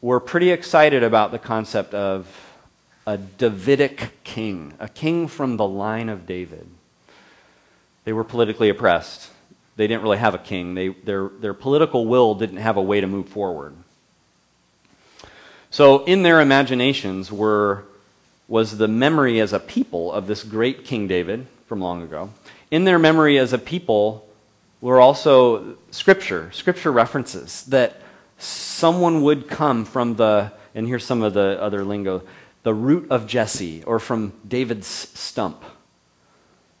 were 0.00 0.20
pretty 0.20 0.50
excited 0.50 1.02
about 1.02 1.32
the 1.32 1.38
concept 1.38 1.92
of 1.92 2.28
a 3.06 3.18
Davidic 3.18 4.22
king, 4.24 4.72
a 4.78 4.88
king 4.88 5.28
from 5.28 5.56
the 5.56 5.66
line 5.66 6.08
of 6.08 6.24
David. 6.24 6.66
They 8.04 8.12
were 8.12 8.24
politically 8.24 8.68
oppressed. 8.68 9.30
they 9.76 9.86
didn't 9.86 10.02
really 10.02 10.18
have 10.18 10.34
a 10.34 10.38
king. 10.38 10.74
They, 10.74 10.88
their, 10.88 11.28
their 11.28 11.54
political 11.54 12.06
will 12.06 12.34
didn't 12.34 12.58
have 12.58 12.76
a 12.76 12.82
way 12.82 13.00
to 13.00 13.06
move 13.06 13.28
forward. 13.28 13.74
So, 15.70 16.04
in 16.04 16.22
their 16.22 16.40
imaginations 16.40 17.32
were, 17.32 17.84
was 18.48 18.78
the 18.78 18.88
memory 18.88 19.40
as 19.40 19.52
a 19.52 19.60
people 19.60 20.12
of 20.12 20.26
this 20.26 20.42
great 20.42 20.84
King 20.84 21.08
David 21.08 21.46
from 21.66 21.80
long 21.80 22.02
ago. 22.02 22.30
In 22.70 22.84
their 22.84 22.98
memory 22.98 23.38
as 23.38 23.52
a 23.52 23.58
people 23.58 24.28
were 24.80 25.00
also 25.00 25.76
scripture, 25.90 26.50
scripture 26.52 26.92
references 26.92 27.64
that 27.64 28.00
someone 28.36 29.22
would 29.22 29.48
come 29.48 29.84
from 29.84 30.16
the, 30.16 30.52
and 30.74 30.86
here's 30.86 31.04
some 31.04 31.22
of 31.22 31.32
the 31.32 31.58
other 31.60 31.84
lingo, 31.84 32.22
the 32.64 32.74
root 32.74 33.06
of 33.10 33.26
Jesse, 33.26 33.82
or 33.84 33.98
from 33.98 34.32
David's 34.46 34.86
stump, 34.86 35.64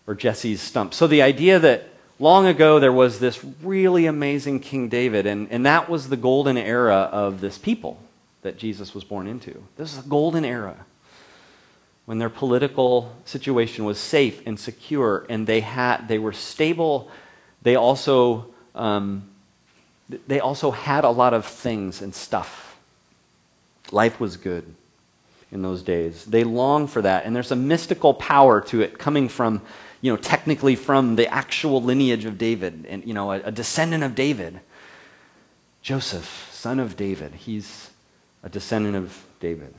or 0.06 0.14
Jesse's 0.14 0.60
stump. 0.60 0.92
So 0.92 1.06
the 1.06 1.22
idea 1.22 1.58
that 1.58 1.88
long 2.18 2.46
ago 2.46 2.78
there 2.78 2.92
was 2.92 3.20
this 3.20 3.42
really 3.62 4.06
amazing 4.06 4.60
King 4.60 4.88
David, 4.88 5.26
and, 5.26 5.48
and 5.50 5.64
that 5.64 5.88
was 5.88 6.08
the 6.08 6.16
golden 6.16 6.58
era 6.58 7.08
of 7.12 7.40
this 7.40 7.56
people 7.56 7.98
that 8.42 8.58
Jesus 8.58 8.94
was 8.94 9.04
born 9.04 9.26
into. 9.26 9.62
This 9.76 9.92
is 9.92 10.04
a 10.04 10.08
golden 10.08 10.44
era 10.44 10.84
when 12.06 12.18
their 12.18 12.30
political 12.30 13.14
situation 13.24 13.84
was 13.84 13.98
safe 13.98 14.42
and 14.46 14.58
secure, 14.58 15.26
and 15.28 15.46
they 15.46 15.60
had 15.60 16.08
they 16.08 16.18
were 16.18 16.32
stable. 16.32 17.10
They 17.62 17.76
also 17.76 18.46
um, 18.74 19.28
they 20.26 20.40
also 20.40 20.70
had 20.70 21.04
a 21.04 21.10
lot 21.10 21.32
of 21.32 21.46
things 21.46 22.02
and 22.02 22.14
stuff. 22.14 22.76
Life 23.90 24.20
was 24.20 24.36
good 24.36 24.74
in 25.50 25.62
those 25.62 25.82
days. 25.82 26.24
They 26.24 26.44
long 26.44 26.86
for 26.86 27.00
that, 27.02 27.24
and 27.24 27.34
there's 27.34 27.52
a 27.52 27.56
mystical 27.56 28.12
power 28.12 28.60
to 28.62 28.82
it 28.82 28.98
coming 28.98 29.28
from, 29.28 29.62
you 30.00 30.12
know, 30.12 30.16
technically 30.16 30.76
from 30.76 31.16
the 31.16 31.26
actual 31.28 31.82
lineage 31.82 32.26
of 32.26 32.36
David, 32.36 32.86
and 32.88 33.04
you 33.06 33.14
know, 33.14 33.32
a, 33.32 33.40
a 33.44 33.52
descendant 33.52 34.04
of 34.04 34.14
David. 34.14 34.60
Joseph, 35.80 36.48
son 36.50 36.80
of 36.80 36.96
David, 36.96 37.34
he's 37.34 37.90
a 38.42 38.48
descendant 38.48 38.96
of 38.96 39.24
David. 39.38 39.74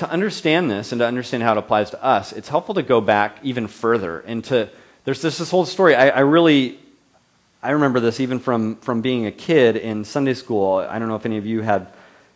To 0.00 0.10
understand 0.10 0.70
this 0.70 0.92
and 0.92 0.98
to 1.00 1.06
understand 1.06 1.42
how 1.42 1.52
it 1.52 1.58
applies 1.58 1.90
to 1.90 2.02
us, 2.02 2.32
it's 2.32 2.48
helpful 2.48 2.74
to 2.74 2.82
go 2.82 3.02
back 3.02 3.36
even 3.42 3.68
further 3.68 4.20
and 4.20 4.42
to 4.44 4.70
there's 5.04 5.20
this, 5.20 5.36
this 5.36 5.50
whole 5.50 5.66
story. 5.66 5.94
I, 5.94 6.08
I 6.08 6.20
really 6.20 6.78
I 7.62 7.72
remember 7.72 8.00
this 8.00 8.20
even 8.20 8.38
from, 8.38 8.76
from 8.76 9.02
being 9.02 9.26
a 9.26 9.30
kid 9.30 9.76
in 9.76 10.06
Sunday 10.06 10.32
school. 10.32 10.76
I 10.76 10.98
don't 10.98 11.08
know 11.08 11.16
if 11.16 11.26
any 11.26 11.36
of 11.36 11.44
you 11.44 11.60
had 11.60 11.88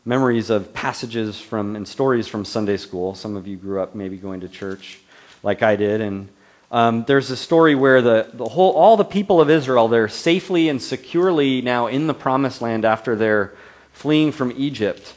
memories 0.04 0.50
of 0.50 0.74
passages 0.74 1.40
from 1.40 1.76
and 1.76 1.88
stories 1.88 2.28
from 2.28 2.44
Sunday 2.44 2.76
school. 2.76 3.14
Some 3.14 3.34
of 3.34 3.46
you 3.46 3.56
grew 3.56 3.80
up 3.80 3.94
maybe 3.94 4.18
going 4.18 4.40
to 4.40 4.48
church 4.48 4.98
like 5.42 5.62
I 5.62 5.76
did. 5.76 6.02
And 6.02 6.28
um, 6.70 7.04
there's 7.06 7.30
a 7.30 7.36
story 7.36 7.74
where 7.74 8.02
the, 8.02 8.28
the 8.34 8.44
whole, 8.44 8.74
all 8.74 8.98
the 8.98 9.06
people 9.06 9.40
of 9.40 9.48
Israel, 9.48 9.88
they're 9.88 10.08
safely 10.08 10.68
and 10.68 10.82
securely 10.82 11.62
now 11.62 11.86
in 11.86 12.08
the 12.08 12.14
promised 12.14 12.60
land 12.60 12.84
after 12.84 13.16
they're 13.16 13.54
fleeing 13.94 14.32
from 14.32 14.52
Egypt. 14.54 15.14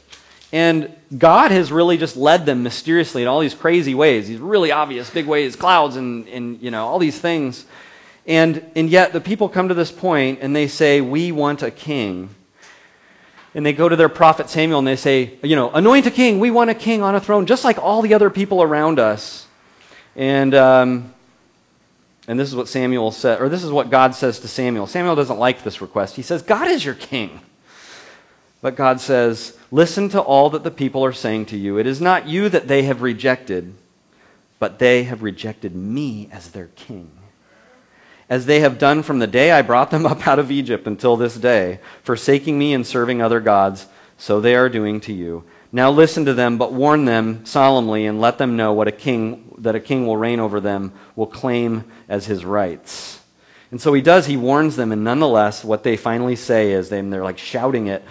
And 0.52 0.94
God 1.16 1.50
has 1.50 1.70
really 1.70 1.98
just 1.98 2.16
led 2.16 2.46
them 2.46 2.62
mysteriously 2.62 3.22
in 3.22 3.28
all 3.28 3.40
these 3.40 3.54
crazy 3.54 3.94
ways, 3.94 4.28
these 4.28 4.38
really 4.38 4.72
obvious 4.72 5.10
big 5.10 5.26
ways, 5.26 5.56
clouds 5.56 5.96
and, 5.96 6.26
and 6.28 6.60
you 6.62 6.70
know, 6.70 6.86
all 6.86 6.98
these 6.98 7.18
things. 7.18 7.66
And, 8.26 8.64
and 8.74 8.88
yet 8.88 9.12
the 9.12 9.20
people 9.20 9.48
come 9.48 9.68
to 9.68 9.74
this 9.74 9.92
point 9.92 10.40
and 10.40 10.56
they 10.56 10.68
say, 10.68 11.00
We 11.00 11.32
want 11.32 11.62
a 11.62 11.70
king. 11.70 12.30
And 13.54 13.64
they 13.64 13.72
go 13.72 13.88
to 13.88 13.96
their 13.96 14.08
prophet 14.08 14.48
Samuel 14.48 14.78
and 14.78 14.88
they 14.88 14.96
say, 14.96 15.38
You 15.42 15.56
know, 15.56 15.70
anoint 15.70 16.06
a 16.06 16.10
king. 16.10 16.38
We 16.38 16.50
want 16.50 16.70
a 16.70 16.74
king 16.74 17.02
on 17.02 17.14
a 17.14 17.20
throne, 17.20 17.46
just 17.46 17.64
like 17.64 17.78
all 17.78 18.00
the 18.00 18.14
other 18.14 18.30
people 18.30 18.62
around 18.62 18.98
us. 18.98 19.46
And, 20.16 20.54
um, 20.54 21.14
and 22.26 22.38
this 22.38 22.48
is 22.48 22.56
what 22.56 22.68
Samuel 22.68 23.10
said, 23.10 23.40
or 23.40 23.48
this 23.48 23.64
is 23.64 23.70
what 23.70 23.88
God 23.90 24.14
says 24.14 24.40
to 24.40 24.48
Samuel. 24.48 24.86
Samuel 24.86 25.14
doesn't 25.14 25.38
like 25.38 25.62
this 25.62 25.80
request. 25.80 26.16
He 26.16 26.22
says, 26.22 26.42
God 26.42 26.68
is 26.68 26.84
your 26.84 26.94
king. 26.94 27.40
But 28.60 28.76
God 28.76 29.00
says, 29.00 29.57
Listen 29.70 30.08
to 30.08 30.20
all 30.20 30.50
that 30.50 30.64
the 30.64 30.70
people 30.70 31.04
are 31.04 31.12
saying 31.12 31.46
to 31.46 31.56
you. 31.56 31.78
It 31.78 31.86
is 31.86 32.00
not 32.00 32.26
you 32.26 32.48
that 32.48 32.68
they 32.68 32.84
have 32.84 33.02
rejected, 33.02 33.74
but 34.58 34.78
they 34.78 35.04
have 35.04 35.22
rejected 35.22 35.74
me 35.74 36.28
as 36.32 36.50
their 36.50 36.68
king 36.68 37.18
as 38.28 38.46
they 38.46 38.60
have 38.60 38.78
done 38.78 39.02
from 39.02 39.18
the 39.18 39.26
day 39.26 39.50
I 39.50 39.62
brought 39.62 39.90
them 39.90 40.06
up 40.06 40.26
out 40.26 40.38
of 40.38 40.50
Egypt 40.50 40.86
until 40.86 41.16
this 41.16 41.36
day, 41.36 41.80
forsaking 42.02 42.58
me 42.58 42.74
and 42.74 42.86
serving 42.86 43.22
other 43.22 43.40
gods, 43.40 43.86
so 44.16 44.40
they 44.40 44.54
are 44.54 44.68
doing 44.68 45.00
to 45.02 45.12
you. 45.12 45.44
Now 45.70 45.90
listen 45.90 46.24
to 46.24 46.34
them, 46.34 46.56
but 46.56 46.72
warn 46.72 47.04
them 47.04 47.44
solemnly 47.44 48.06
and 48.06 48.20
let 48.20 48.38
them 48.38 48.56
know 48.56 48.72
what 48.72 48.88
a 48.88 48.92
king 48.92 49.54
that 49.58 49.74
a 49.74 49.80
king 49.80 50.06
will 50.06 50.16
reign 50.16 50.40
over 50.40 50.60
them 50.60 50.92
will 51.14 51.26
claim 51.26 51.84
as 52.08 52.26
his 52.26 52.44
rights. 52.44 53.20
And 53.70 53.80
so 53.80 53.92
he 53.92 54.00
does, 54.00 54.26
he 54.26 54.36
warns 54.36 54.76
them, 54.76 54.92
and 54.92 55.04
nonetheless, 55.04 55.62
what 55.62 55.82
they 55.82 55.96
finally 55.96 56.36
say 56.36 56.72
is 56.72 56.88
they, 56.88 57.02
they're 57.02 57.24
like 57.24 57.36
shouting 57.36 57.88
it. 57.88 58.02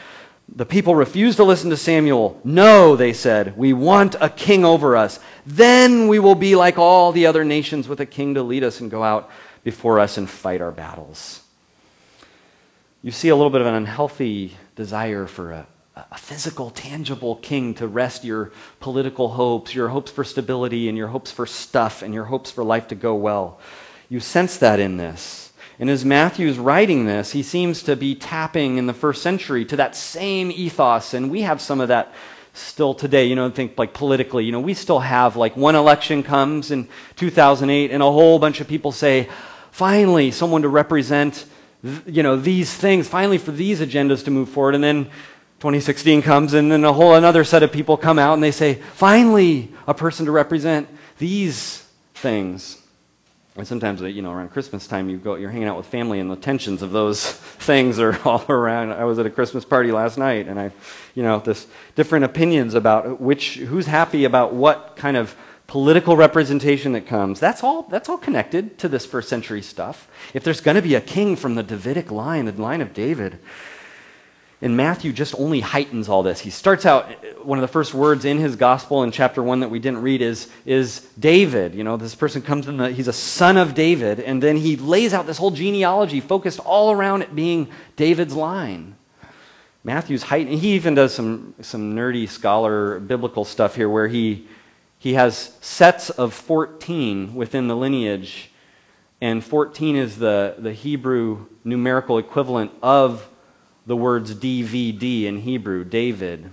The 0.55 0.65
people 0.65 0.95
refused 0.95 1.37
to 1.37 1.43
listen 1.43 1.69
to 1.69 1.77
Samuel. 1.77 2.39
No, 2.43 2.95
they 2.95 3.13
said, 3.13 3.57
we 3.57 3.73
want 3.73 4.15
a 4.21 4.29
king 4.29 4.63
over 4.63 4.95
us. 4.95 5.19
Then 5.45 6.07
we 6.07 6.19
will 6.19 6.35
be 6.35 6.55
like 6.55 6.77
all 6.77 7.11
the 7.11 7.25
other 7.25 7.43
nations 7.43 7.87
with 7.87 7.99
a 7.99 8.05
king 8.05 8.33
to 8.35 8.43
lead 8.43 8.63
us 8.63 8.79
and 8.79 8.89
go 8.89 9.03
out 9.03 9.29
before 9.63 9.99
us 9.99 10.17
and 10.17 10.29
fight 10.29 10.61
our 10.61 10.71
battles. 10.71 11.41
You 13.03 13.11
see 13.11 13.29
a 13.29 13.35
little 13.35 13.49
bit 13.49 13.61
of 13.61 13.67
an 13.67 13.75
unhealthy 13.75 14.57
desire 14.75 15.27
for 15.27 15.51
a, 15.51 15.67
a 15.95 16.17
physical, 16.17 16.69
tangible 16.69 17.35
king 17.35 17.73
to 17.75 17.87
rest 17.87 18.23
your 18.23 18.51
political 18.79 19.29
hopes, 19.29 19.75
your 19.75 19.89
hopes 19.89 20.11
for 20.11 20.23
stability, 20.23 20.87
and 20.87 20.97
your 20.97 21.07
hopes 21.07 21.31
for 21.31 21.45
stuff, 21.45 22.01
and 22.01 22.13
your 22.13 22.25
hopes 22.25 22.49
for 22.51 22.63
life 22.63 22.87
to 22.87 22.95
go 22.95 23.13
well. 23.13 23.59
You 24.09 24.19
sense 24.19 24.57
that 24.57 24.79
in 24.79 24.97
this. 24.97 25.46
And 25.79 25.89
as 25.89 26.03
Matthew's 26.03 26.57
writing 26.57 27.05
this, 27.05 27.31
he 27.31 27.43
seems 27.43 27.83
to 27.83 27.95
be 27.95 28.15
tapping 28.15 28.77
in 28.77 28.87
the 28.87 28.93
first 28.93 29.21
century 29.21 29.63
to 29.65 29.75
that 29.75 29.95
same 29.95 30.51
ethos, 30.51 31.13
and 31.13 31.29
we 31.29 31.41
have 31.41 31.61
some 31.61 31.79
of 31.79 31.89
that 31.89 32.13
still 32.53 32.95
today, 32.95 33.25
you 33.25 33.35
know, 33.35 33.49
think 33.51 33.77
like 33.77 33.93
politically, 33.93 34.43
you 34.43 34.51
know, 34.51 34.59
we 34.59 34.73
still 34.73 34.99
have 34.99 35.35
like 35.35 35.55
one 35.55 35.75
election 35.75 36.23
comes 36.23 36.71
in 36.71 36.87
2008 37.15 37.91
and 37.91 38.01
a 38.01 38.05
whole 38.11 38.39
bunch 38.39 38.59
of 38.59 38.67
people 38.67 38.91
say, 38.91 39.29
finally 39.71 40.31
someone 40.31 40.63
to 40.63 40.69
represent 40.69 41.45
you 42.05 42.23
know 42.23 42.35
these 42.35 42.73
things. 42.73 43.07
Finally 43.07 43.37
for 43.37 43.51
these 43.51 43.79
agendas 43.79 44.23
to 44.25 44.31
move 44.31 44.49
forward. 44.49 44.75
And 44.75 44.83
then 44.83 45.05
2016 45.59 46.21
comes 46.21 46.53
and 46.53 46.71
then 46.71 46.83
a 46.83 46.93
whole 46.93 47.15
another 47.15 47.43
set 47.43 47.63
of 47.63 47.71
people 47.71 47.97
come 47.97 48.19
out 48.19 48.33
and 48.33 48.43
they 48.43 48.51
say 48.51 48.75
finally 48.75 49.71
a 49.87 49.93
person 49.93 50.25
to 50.25 50.31
represent 50.31 50.87
these 51.17 51.87
things 52.13 52.81
and 53.57 53.67
sometimes 53.67 54.01
you 54.01 54.21
know 54.21 54.31
around 54.31 54.49
christmas 54.49 54.87
time 54.87 55.09
you 55.09 55.17
go 55.17 55.35
you're 55.35 55.49
hanging 55.49 55.67
out 55.67 55.77
with 55.77 55.85
family 55.85 56.19
and 56.19 56.29
the 56.29 56.35
tensions 56.35 56.81
of 56.81 56.91
those 56.91 57.31
things 57.31 57.99
are 57.99 58.17
all 58.25 58.45
around 58.49 58.91
i 58.91 59.03
was 59.03 59.19
at 59.19 59.25
a 59.25 59.29
christmas 59.29 59.65
party 59.65 59.91
last 59.91 60.17
night 60.17 60.47
and 60.47 60.59
i 60.59 60.71
you 61.15 61.23
know 61.23 61.39
this 61.39 61.67
different 61.95 62.23
opinions 62.23 62.73
about 62.73 63.19
which 63.19 63.55
who's 63.55 63.87
happy 63.87 64.23
about 64.23 64.53
what 64.53 64.95
kind 64.95 65.17
of 65.17 65.35
political 65.67 66.15
representation 66.15 66.93
that 66.93 67.05
comes, 67.05 67.39
that's 67.39 67.61
all, 67.61 67.83
that's 67.83 68.07
all 68.09 68.17
connected 68.17 68.79
to 68.79 68.87
this 68.87 69.05
first 69.05 69.29
century 69.29 69.61
stuff. 69.61 70.07
If 70.33 70.43
there's 70.43 70.61
going 70.61 70.75
to 70.75 70.81
be 70.81 70.95
a 70.95 71.01
king 71.01 71.35
from 71.35 71.55
the 71.55 71.63
Davidic 71.63 72.09
line, 72.09 72.45
the 72.45 72.53
line 72.53 72.81
of 72.81 72.93
David, 72.93 73.39
and 74.61 74.75
Matthew 74.75 75.13
just 75.13 75.35
only 75.37 75.59
heightens 75.59 76.09
all 76.09 76.23
this. 76.23 76.39
He 76.39 76.49
starts 76.49 76.85
out, 76.85 77.05
one 77.45 77.59
of 77.59 77.61
the 77.61 77.67
first 77.67 77.93
words 77.93 78.25
in 78.25 78.39
his 78.39 78.55
gospel 78.55 79.03
in 79.03 79.11
chapter 79.11 79.43
1 79.43 79.59
that 79.59 79.69
we 79.69 79.77
didn't 79.77 80.01
read 80.01 80.21
is, 80.21 80.49
is 80.65 81.01
David. 81.19 81.75
You 81.75 81.83
know, 81.83 81.95
this 81.95 82.15
person 82.15 82.41
comes 82.41 82.67
in, 82.67 82.77
the, 82.77 82.91
he's 82.91 83.07
a 83.07 83.13
son 83.13 83.57
of 83.57 83.75
David, 83.75 84.19
and 84.19 84.41
then 84.41 84.57
he 84.57 84.75
lays 84.75 85.13
out 85.13 85.27
this 85.27 85.37
whole 85.37 85.51
genealogy 85.51 86.19
focused 86.19 86.59
all 86.59 86.91
around 86.91 87.21
it 87.21 87.35
being 87.35 87.67
David's 87.95 88.33
line. 88.33 88.95
Matthew's 89.83 90.23
heightening, 90.23 90.57
he 90.57 90.73
even 90.73 90.95
does 90.95 91.13
some, 91.13 91.53
some 91.61 91.93
nerdy 91.93 92.27
scholar 92.27 92.99
biblical 92.99 93.45
stuff 93.45 93.75
here 93.75 93.89
where 93.89 94.07
he 94.07 94.47
he 94.99 95.13
has 95.13 95.55
sets 95.61 96.09
of 96.09 96.33
14 96.33 97.35
within 97.35 97.67
the 97.67 97.75
lineage, 97.75 98.51
and 99.21 99.43
14 99.43 99.95
is 99.95 100.17
the, 100.17 100.55
the 100.57 100.73
Hebrew 100.73 101.45
numerical 101.63 102.17
equivalent 102.17 102.71
of 102.81 103.29
the 103.87 103.95
words 103.95 104.35
DVD 104.35 105.23
in 105.23 105.39
Hebrew, 105.39 105.85
David. 105.85 106.51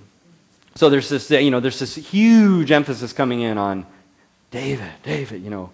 So 0.76 0.88
there's 0.88 1.08
this, 1.08 1.30
you 1.30 1.50
know, 1.50 1.60
there's 1.60 1.80
this 1.80 1.96
huge 1.96 2.70
emphasis 2.70 3.12
coming 3.12 3.42
in 3.42 3.58
on 3.58 3.86
David, 4.52 4.90
David, 5.02 5.42
you 5.42 5.50
know, 5.50 5.70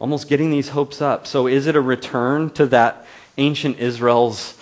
almost 0.00 0.28
getting 0.28 0.50
these 0.50 0.70
hopes 0.70 1.00
up. 1.00 1.28
So 1.28 1.46
is 1.46 1.68
it 1.68 1.76
a 1.76 1.80
return 1.80 2.50
to 2.50 2.66
that 2.66 3.06
ancient 3.38 3.78
Israel's 3.78 4.58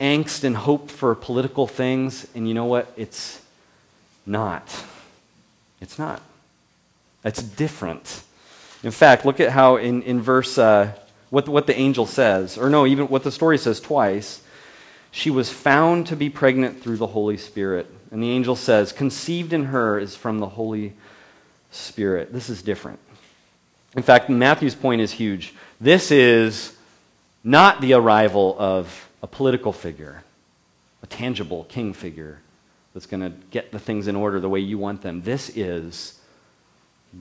angst 0.00 0.44
and 0.44 0.56
hope 0.56 0.88
for 0.88 1.14
political 1.16 1.66
things? 1.66 2.28
And 2.34 2.46
you 2.48 2.54
know 2.54 2.64
what? 2.64 2.92
It's 2.96 3.42
not. 4.24 4.84
It's 5.80 5.98
not. 5.98 6.22
It's 7.24 7.42
different. 7.42 8.22
In 8.84 8.92
fact, 8.92 9.24
look 9.26 9.40
at 9.40 9.50
how 9.50 9.76
in, 9.76 10.02
in 10.02 10.20
verse, 10.22 10.58
uh, 10.58 10.92
what, 11.30 11.48
what 11.48 11.66
the 11.66 11.76
angel 11.76 12.06
says, 12.06 12.56
or 12.56 12.70
no, 12.70 12.86
even 12.86 13.08
what 13.08 13.24
the 13.24 13.32
story 13.32 13.58
says 13.58 13.80
twice. 13.80 14.42
She 15.16 15.30
was 15.30 15.50
found 15.50 16.08
to 16.08 16.14
be 16.14 16.28
pregnant 16.28 16.82
through 16.82 16.98
the 16.98 17.06
Holy 17.06 17.38
Spirit. 17.38 17.90
And 18.10 18.22
the 18.22 18.28
angel 18.28 18.54
says, 18.54 18.92
conceived 18.92 19.54
in 19.54 19.64
her 19.64 19.98
is 19.98 20.14
from 20.14 20.40
the 20.40 20.48
Holy 20.50 20.92
Spirit. 21.70 22.34
This 22.34 22.50
is 22.50 22.60
different. 22.60 22.98
In 23.96 24.02
fact, 24.02 24.28
Matthew's 24.28 24.74
point 24.74 25.00
is 25.00 25.12
huge. 25.12 25.54
This 25.80 26.10
is 26.10 26.76
not 27.42 27.80
the 27.80 27.94
arrival 27.94 28.56
of 28.58 29.08
a 29.22 29.26
political 29.26 29.72
figure, 29.72 30.22
a 31.02 31.06
tangible 31.06 31.64
king 31.64 31.94
figure 31.94 32.40
that's 32.92 33.06
going 33.06 33.22
to 33.22 33.32
get 33.50 33.72
the 33.72 33.78
things 33.78 34.08
in 34.08 34.16
order 34.16 34.38
the 34.38 34.50
way 34.50 34.60
you 34.60 34.76
want 34.76 35.00
them. 35.00 35.22
This 35.22 35.48
is 35.56 36.20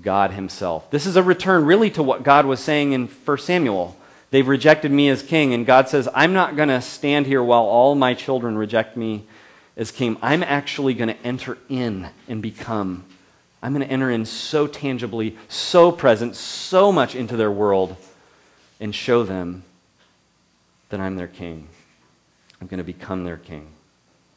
God 0.02 0.32
Himself. 0.32 0.92
This 0.92 1.06
is 1.06 1.16
a 1.16 1.24
return, 1.24 1.64
really, 1.64 1.92
to 1.92 2.04
what 2.04 2.24
God 2.24 2.46
was 2.46 2.60
saying 2.60 2.92
in 2.92 3.08
1 3.08 3.38
Samuel. 3.38 3.96
They've 4.36 4.46
rejected 4.46 4.92
me 4.92 5.08
as 5.08 5.24
king, 5.24 5.54
and 5.54 5.65
God 5.65 5.88
says, 5.88 6.10
I'm 6.13 6.34
not 6.34 6.58
going 6.58 6.68
to 6.68 6.82
stand 6.82 7.25
here 7.25 7.42
while 7.42 7.63
all 7.63 7.96
my 7.96 8.13
children 8.13 8.58
reject 8.58 8.98
me 8.98 9.25
as 9.77 9.92
king. 9.92 10.18
I'm 10.22 10.44
actually 10.44 10.94
going 10.94 11.08
to 11.08 11.18
enter 11.25 11.58
in 11.70 12.10
and 12.27 12.42
become. 12.42 13.06
I'm 13.63 13.72
going 13.72 13.88
to 13.88 13.89
enter 13.89 14.12
in 14.12 14.25
so 14.25 14.68
tangibly, 14.68 15.38
so 15.48 15.89
present, 15.89 16.36
so 16.36 16.92
much 16.92 17.15
into 17.15 17.38
their 17.38 17.50
world, 17.50 17.96
and 18.82 18.94
show 18.94 19.24
them 19.24 19.63
that 20.89 21.00
I'm 21.00 21.15
their 21.15 21.30
king. 21.30 21.70
I'm 22.60 22.68
going 22.68 22.80
to 22.80 22.84
become 22.84 23.24
their 23.24 23.38
king. 23.38 23.70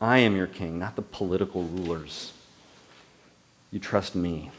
I 0.01 0.19
am 0.19 0.37
your 0.37 0.47
king, 0.47 0.79
not 0.79 0.95
the 0.95 1.03
political 1.03 1.65
rulers. 1.65 2.33
You 3.73 3.81
trust 3.81 4.15
me. 4.15 4.53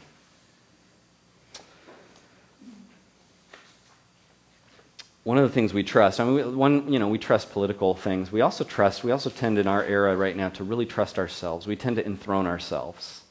One 5.22 5.36
of 5.36 5.42
the 5.42 5.50
things 5.50 5.74
we 5.74 5.82
trust, 5.82 6.18
I 6.18 6.24
mean, 6.24 6.34
we, 6.34 6.42
one, 6.44 6.90
you 6.90 6.98
know, 6.98 7.08
we 7.08 7.18
trust 7.18 7.52
political 7.52 7.94
things. 7.94 8.32
We 8.32 8.40
also 8.40 8.64
trust, 8.64 9.04
we 9.04 9.12
also 9.12 9.28
tend 9.28 9.58
in 9.58 9.66
our 9.66 9.84
era 9.84 10.16
right 10.16 10.34
now 10.34 10.48
to 10.50 10.64
really 10.64 10.86
trust 10.86 11.18
ourselves. 11.18 11.66
We 11.66 11.76
tend 11.76 11.96
to 11.96 12.06
enthrone 12.06 12.46
ourselves. 12.46 13.22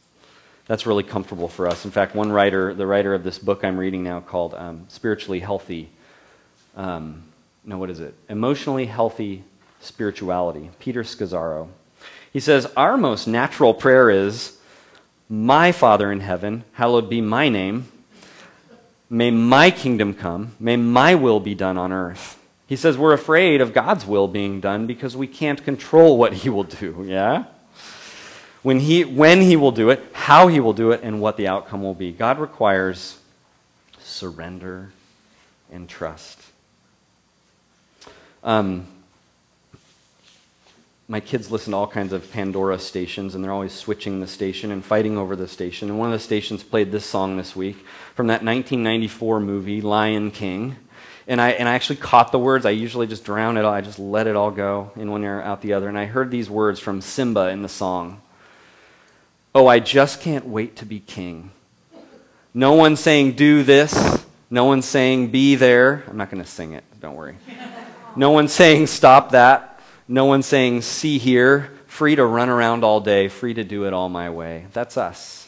That's 0.68 0.86
really 0.86 1.02
comfortable 1.02 1.48
for 1.48 1.68
us. 1.68 1.86
In 1.86 1.92
fact, 1.92 2.14
one 2.14 2.32
writer, 2.32 2.76
the 2.76 2.86
writer 2.86 3.16
of 3.16 3.24
this 3.24 3.40
book 3.40 3.64
I'm 3.64 3.78
reading 3.78 4.04
now 4.04 4.20
called 4.20 4.54
um, 4.54 4.86
Spiritually 4.88 5.40
Healthy, 5.40 5.90
um, 6.76 7.24
no, 7.66 7.80
what 7.80 7.90
is 7.90 8.00
it? 8.00 8.14
Emotionally 8.30 8.86
Healthy 8.86 9.44
Spirituality, 9.82 10.70
Peter 10.80 11.02
Scazzero. 11.04 11.70
He 12.32 12.40
says, 12.40 12.68
Our 12.78 12.98
most 12.98 13.26
natural 13.28 13.74
prayer 13.74 14.12
is, 14.12 14.60
My 15.28 15.72
Father 15.72 16.12
in 16.12 16.20
heaven, 16.20 16.66
hallowed 16.74 17.10
be 17.10 17.20
my 17.20 17.50
name 17.50 17.88
May 19.10 19.32
my 19.32 19.72
kingdom 19.72 20.14
come. 20.14 20.56
May 20.60 20.76
my 20.76 21.16
will 21.16 21.40
be 21.40 21.56
done 21.56 21.78
on 21.78 21.92
earth. 21.92 22.38
He 22.68 22.76
says 22.76 22.98
we're 22.98 23.14
afraid 23.14 23.62
of 23.62 23.74
God's 23.74 24.06
will 24.06 24.28
being 24.28 24.62
done 24.62 24.86
because 24.86 25.18
we 25.18 25.26
can't 25.26 25.64
control 25.64 26.18
what 26.18 26.34
he 26.34 26.50
will 26.50 26.64
do, 26.64 27.04
yeah? 27.08 27.46
When 28.62 28.80
he, 28.80 29.06
when 29.06 29.42
he 29.42 29.56
will 29.56 29.72
do 29.72 29.90
it, 29.90 30.04
how 30.14 30.48
he 30.48 30.60
will 30.60 30.74
do 30.74 30.92
it, 30.92 31.02
and 31.02 31.20
what 31.20 31.38
the 31.38 31.48
outcome 31.48 31.82
will 31.82 31.96
be. 31.96 32.12
God 32.12 32.38
requires 32.38 33.18
surrender 33.98 34.92
and 35.72 35.90
trust. 35.90 36.40
Um, 38.44 38.86
my 41.10 41.20
kids 41.20 41.50
listen 41.50 41.72
to 41.72 41.78
all 41.78 41.88
kinds 41.88 42.14
of 42.14 42.32
Pandora 42.32 42.78
stations, 42.78 43.34
and 43.34 43.44
they're 43.44 43.52
always 43.52 43.74
switching 43.74 44.20
the 44.20 44.28
station 44.28 44.72
and 44.72 44.86
fighting 44.86 45.18
over 45.18 45.36
the 45.36 45.48
station. 45.48 45.90
And 45.90 45.98
one 45.98 46.10
of 46.10 46.14
the 46.14 46.24
stations 46.24 46.62
played 46.62 46.92
this 46.92 47.04
song 47.04 47.36
this 47.36 47.56
week 47.56 47.78
from 48.14 48.28
that 48.28 48.44
1994 48.44 49.40
movie, 49.40 49.82
Lion 49.82 50.30
King. 50.30 50.76
And 51.28 51.42
I, 51.42 51.50
and 51.50 51.68
I 51.68 51.74
actually 51.74 51.96
caught 51.96 52.32
the 52.32 52.38
words. 52.38 52.64
I 52.64 52.70
usually 52.70 53.08
just 53.08 53.24
drown 53.24 53.58
it 53.58 53.66
all. 53.66 53.74
I 53.74 53.82
just 53.82 53.98
let 53.98 54.28
it 54.28 54.36
all 54.36 54.52
go 54.52 54.92
in 54.96 55.10
one 55.10 55.24
ear, 55.24 55.42
out 55.42 55.62
the 55.64 55.74
other. 55.74 55.90
And 55.90 55.98
I 55.98 56.06
heard 56.06 56.30
these 56.30 56.48
words 56.48 56.80
from 56.80 57.02
Simba 57.02 57.50
in 57.50 57.64
the 57.64 57.70
song 57.70 58.22
Oh, 59.54 59.66
I 59.66 59.80
just 59.80 60.22
can't 60.22 60.46
wait 60.46 60.76
to 60.76 60.86
be 60.86 61.00
king. 61.00 61.50
No 62.54 62.74
one's 62.74 63.00
saying, 63.00 63.32
do 63.32 63.64
this. 63.64 64.24
No 64.52 64.66
one's 64.66 64.86
saying, 64.86 65.32
be 65.32 65.56
there. 65.56 66.04
I'm 66.08 66.18
not 66.18 66.30
going 66.30 66.44
to 66.44 66.50
sing 66.50 66.74
it, 66.74 66.84
don't 67.02 67.16
worry. 67.16 67.36
No 68.16 68.30
one's 68.30 68.54
saying, 68.54 68.86
stop 68.88 69.32
that. 69.32 69.69
No 70.12 70.26
one 70.26 70.42
saying, 70.42 70.82
see 70.82 71.20
here, 71.20 71.72
free 71.86 72.16
to 72.16 72.26
run 72.26 72.50
around 72.50 72.84
all 72.84 73.00
day, 73.00 73.28
free 73.28 73.54
to 73.54 73.64
do 73.64 73.86
it 73.86 73.94
all 73.94 74.10
my 74.10 74.32
way. 74.32 74.66
That's 74.74 74.98
us. 74.98 75.48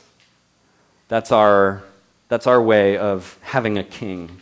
That's 1.07 1.31
our, 1.31 1.81
that's 2.29 2.45
our 2.45 2.61
way 2.61 2.95
of 2.95 3.39
having 3.41 3.79
a 3.79 3.83
king. 3.83 4.39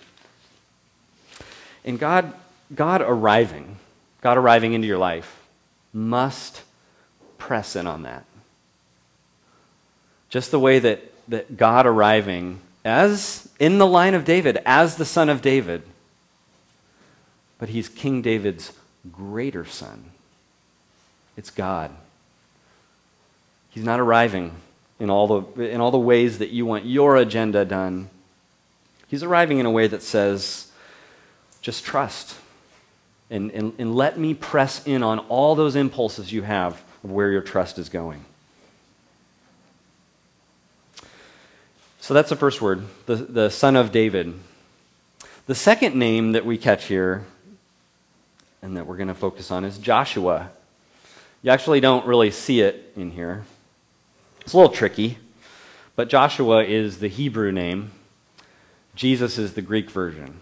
And 1.85 1.97
God, 1.97 2.33
God 2.75 3.01
arriving, 3.01 3.77
God 4.19 4.37
arriving 4.37 4.73
into 4.73 4.87
your 4.89 4.97
life, 4.97 5.39
must 5.93 6.63
press 7.37 7.77
in 7.77 7.87
on 7.87 8.03
that. 8.03 8.25
Just 10.27 10.51
the 10.51 10.59
way 10.59 10.79
that, 10.79 11.13
that 11.29 11.55
God 11.55 11.87
arriving 11.87 12.59
as 12.83 13.47
in 13.57 13.77
the 13.77 13.87
line 13.87 14.13
of 14.13 14.25
David, 14.25 14.59
as 14.65 14.97
the 14.97 15.05
son 15.05 15.29
of 15.29 15.41
David, 15.41 15.83
but 17.57 17.69
he's 17.69 17.87
King 17.87 18.21
David's 18.21 18.73
greater 19.11 19.65
son. 19.65 20.11
It's 21.39 21.51
God. 21.51 21.91
He's 23.69 23.85
not 23.85 24.01
arriving 24.01 24.51
in 24.99 25.09
all 25.09 25.25
the, 25.25 25.69
in 25.69 25.79
all 25.79 25.89
the 25.89 25.97
ways 25.97 26.39
that 26.39 26.49
you 26.49 26.65
want 26.65 26.83
your 26.83 27.15
agenda 27.15 27.63
done. 27.63 28.09
He's 29.07 29.23
arriving 29.23 29.57
in 29.59 29.65
a 29.65 29.71
way 29.71 29.87
that 29.87 30.03
says, 30.03 30.69
just 31.61 31.85
trust. 31.85 32.35
And, 33.29 33.51
and, 33.51 33.71
and 33.79 33.95
let 33.95 34.19
me 34.19 34.33
press 34.33 34.85
in 34.85 35.01
on 35.01 35.19
all 35.29 35.55
those 35.55 35.77
impulses 35.77 36.33
you 36.33 36.41
have 36.41 36.73
of 37.05 37.11
where 37.11 37.31
your 37.31 37.41
trust 37.41 37.79
is 37.79 37.87
going. 37.87 38.25
So 42.01 42.13
that's 42.13 42.29
the 42.29 42.35
first 42.35 42.61
word, 42.61 42.83
the, 43.05 43.15
the 43.15 43.49
son 43.49 43.77
of 43.77 43.93
David. 43.93 44.33
The 45.45 45.55
second 45.55 45.95
name 45.95 46.33
that 46.33 46.45
we 46.45 46.57
catch 46.57 46.87
here 46.87 47.23
and 48.61 48.75
that 48.75 48.85
we're 48.85 48.97
going 48.97 49.07
to 49.07 49.13
focus 49.13 49.51
on 49.51 49.63
is 49.63 49.77
Joshua. 49.77 50.51
You 51.41 51.51
actually 51.51 51.79
don't 51.79 52.05
really 52.05 52.31
see 52.31 52.59
it 52.59 52.91
in 52.97 53.11
here. 53.11 53.45
It's 54.41 54.53
a 54.53 54.57
little 54.57 54.73
tricky, 54.73 55.17
but 55.95 56.09
Joshua 56.09 56.63
is 56.63 56.99
the 56.99 57.07
Hebrew 57.07 57.51
name, 57.51 57.91
Jesus 58.93 59.37
is 59.37 59.53
the 59.53 59.61
Greek 59.61 59.89
version. 59.89 60.41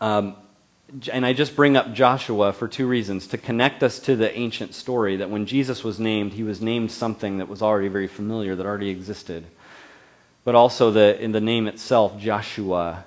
Um, 0.00 0.36
and 1.12 1.26
I 1.26 1.34
just 1.34 1.54
bring 1.54 1.76
up 1.76 1.92
Joshua 1.92 2.54
for 2.54 2.66
two 2.66 2.86
reasons 2.86 3.26
to 3.28 3.38
connect 3.38 3.82
us 3.82 3.98
to 4.00 4.16
the 4.16 4.34
ancient 4.36 4.74
story 4.74 5.16
that 5.16 5.28
when 5.28 5.44
Jesus 5.44 5.84
was 5.84 6.00
named, 6.00 6.32
he 6.32 6.42
was 6.42 6.62
named 6.62 6.90
something 6.90 7.36
that 7.38 7.48
was 7.48 7.60
already 7.60 7.88
very 7.88 8.08
familiar, 8.08 8.56
that 8.56 8.64
already 8.64 8.88
existed. 8.88 9.44
But 10.42 10.54
also, 10.54 10.90
the, 10.90 11.20
in 11.20 11.32
the 11.32 11.40
name 11.40 11.66
itself, 11.66 12.18
Joshua, 12.18 13.04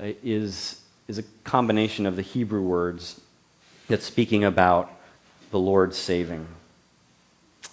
uh, 0.00 0.12
is, 0.22 0.80
is 1.08 1.18
a 1.18 1.24
combination 1.42 2.06
of 2.06 2.14
the 2.14 2.22
Hebrew 2.22 2.62
words 2.62 3.20
that's 3.88 4.06
speaking 4.06 4.44
about 4.44 4.90
the 5.50 5.58
Lord 5.58 5.94
saving. 5.94 6.46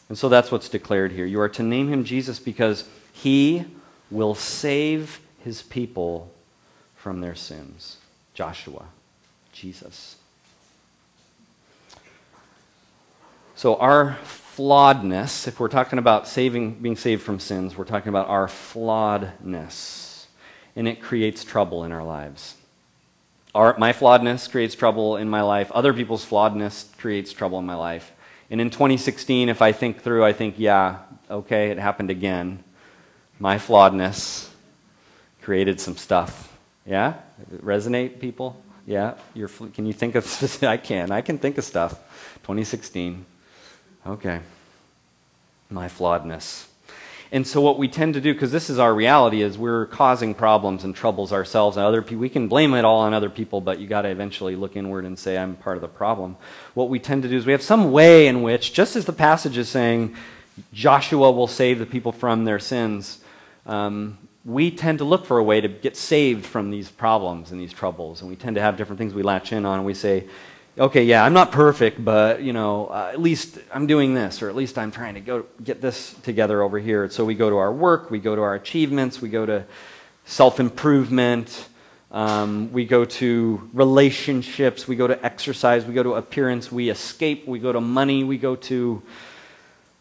And 0.10 0.18
so 0.18 0.30
that's 0.30 0.52
what's 0.52 0.70
declared 0.70 1.12
here. 1.12 1.26
You 1.26 1.42
are 1.42 1.50
to 1.50 1.64
name 1.64 1.88
him 1.88 2.04
Jesus 2.04 2.40
because 2.40 2.88
he 3.12 3.66
will 4.12 4.36
save 4.36 5.20
his 5.44 5.62
people 5.62 6.32
from 6.96 7.22
their 7.22 7.36
sins. 7.36 7.98
Joshua, 8.34 8.86
Jesus. 9.52 10.18
So 13.56 13.78
our 13.78 14.18
flawedness, 14.24 15.48
if 15.48 15.60
we're 15.60 15.70
talking 15.70 15.98
about 15.98 16.28
saving, 16.28 16.76
being 16.76 16.98
saved 16.98 17.22
from 17.22 17.40
sins, 17.40 17.78
we're 17.78 17.86
talking 17.86 18.10
about 18.10 18.28
our 18.28 18.48
flawedness. 18.48 20.26
And 20.76 20.88
it 20.88 21.02
creates 21.02 21.44
trouble 21.44 21.86
in 21.86 21.92
our 21.92 22.04
lives. 22.04 22.56
Our, 23.56 23.78
my 23.78 23.94
flawedness 23.94 24.52
creates 24.52 24.76
trouble 24.76 25.16
in 25.16 25.30
my 25.30 25.42
life. 25.42 25.72
Other 25.72 25.94
people's 25.94 26.26
flawedness 26.26 26.96
creates 26.98 27.32
trouble 27.32 27.58
in 27.58 27.66
my 27.66 27.76
life. 27.76 28.12
And 28.52 28.60
in 28.60 28.70
2016, 28.70 29.48
if 29.48 29.62
I 29.62 29.72
think 29.72 30.02
through, 30.02 30.26
I 30.26 30.34
think, 30.34 30.56
yeah, 30.58 31.00
okay, 31.32 31.72
it 31.72 31.80
happened 31.80 32.10
again. 32.10 32.66
My 33.40 33.56
flawedness 33.56 34.50
created 35.42 35.80
some 35.80 35.96
stuff. 35.96 36.54
Yeah? 36.86 37.14
Resonate, 37.64 38.20
people? 38.20 38.62
Yeah? 38.86 39.14
You're, 39.34 39.48
can 39.48 39.86
you 39.86 39.94
think 39.94 40.16
of, 40.16 40.64
I 40.64 40.76
can. 40.76 41.10
I 41.12 41.22
can 41.22 41.38
think 41.38 41.58
of 41.58 41.64
stuff. 41.64 41.94
2016. 42.44 43.26
Okay. 44.06 44.42
My 45.70 45.88
flawedness. 45.88 46.66
And 47.32 47.46
so 47.46 47.60
what 47.60 47.78
we 47.78 47.88
tend 47.88 48.14
to 48.14 48.22
do, 48.22 48.34
because 48.34 48.52
this 48.52 48.70
is 48.70 48.80
our 48.80 48.94
reality, 48.94 49.42
is 49.42 49.58
we're 49.58 49.88
causing 49.88 50.34
problems 50.34 50.84
and 50.84 50.96
troubles 50.96 51.34
ourselves 51.34 51.76
and 51.76 51.86
other 51.86 52.02
people. 52.02 52.20
We 52.20 52.30
can 52.30 52.48
blame 52.48 52.74
it 52.74 52.86
all 52.86 53.00
on 53.00 53.14
other 53.14 53.30
people, 53.30 53.62
but 53.62 53.80
you 53.80 53.88
got 53.88 54.04
to 54.04 54.10
eventually 54.10 54.56
look 54.56 54.76
inward 54.76 55.06
and 55.06 55.18
say, 55.18 55.38
I'm 55.38 55.56
part 55.56 55.78
of 55.78 55.82
the 55.82 55.88
problem. 55.88 56.38
What 56.76 56.90
we 56.90 57.00
tend 57.00 57.24
to 57.24 57.30
do 57.30 57.36
is 57.36 57.46
we 57.46 57.52
have 57.52 57.64
some 57.64 57.92
way 57.92 58.28
in 58.28 58.42
which, 58.42 58.74
just 58.74 58.96
as 58.96 59.06
the 59.06 59.14
passage 59.14 59.58
is 59.58 59.70
saying, 59.70 60.16
Joshua 60.72 61.32
will 61.32 61.48
save 61.48 61.80
the 61.80 61.86
people 61.86 62.12
from 62.12 62.46
their 62.46 62.60
sins, 62.60 63.20
um, 63.66 64.18
we 64.46 64.70
tend 64.70 65.00
to 65.00 65.04
look 65.04 65.26
for 65.26 65.40
a 65.40 65.44
way 65.44 65.60
to 65.60 65.68
get 65.68 65.98
saved 65.98 66.46
from 66.46 66.70
these 66.70 66.90
problems 66.90 67.52
and 67.52 67.60
these 67.60 67.74
troubles. 67.74 68.22
And 68.22 68.30
we 68.30 68.36
tend 68.36 68.56
to 68.56 68.62
have 68.62 68.78
different 68.78 69.00
things 69.00 69.14
we 69.14 69.24
latch 69.24 69.52
in 69.52 69.66
on. 69.66 69.80
And 69.80 69.86
we 69.86 69.96
say, 69.96 70.28
okay, 70.78 71.04
yeah, 71.04 71.24
I'm 71.24 71.34
not 71.34 71.52
perfect, 71.52 72.04
but 72.04 72.42
you 72.42 72.54
know, 72.54 72.88
uh, 72.88 73.10
at 73.14 73.22
least 73.22 73.60
I'm 73.74 73.88
doing 73.88 74.14
this, 74.14 74.42
or 74.42 74.50
at 74.50 74.56
least 74.56 74.78
I'm 74.78 74.92
trying 74.92 75.16
to 75.16 75.22
go 75.22 75.46
get 75.64 75.82
this 75.82 76.14
together 76.24 76.62
over 76.62 76.80
here. 76.80 77.10
So 77.10 77.26
we 77.26 77.36
go 77.36 77.50
to 77.50 77.58
our 77.58 77.72
work, 77.72 78.12
we 78.12 78.20
go 78.20 78.36
to 78.36 78.42
our 78.42 78.56
achievements, 78.56 79.22
we 79.22 79.30
go 79.30 79.46
to 79.46 79.66
self 80.26 80.60
improvement. 80.60 81.70
Um, 82.12 82.72
we 82.72 82.86
go 82.86 83.04
to 83.04 83.70
relationships. 83.74 84.88
We 84.88 84.96
go 84.96 85.06
to 85.06 85.26
exercise. 85.26 85.84
We 85.84 85.94
go 85.94 86.04
to 86.04 86.14
appearance. 86.14 86.72
We 86.72 86.90
escape. 86.90 87.46
We 87.46 87.60
go 87.60 87.74
to 87.74 87.82
money. 87.82 88.24
We 88.24 88.38
go 88.38 88.56
to 88.56 89.04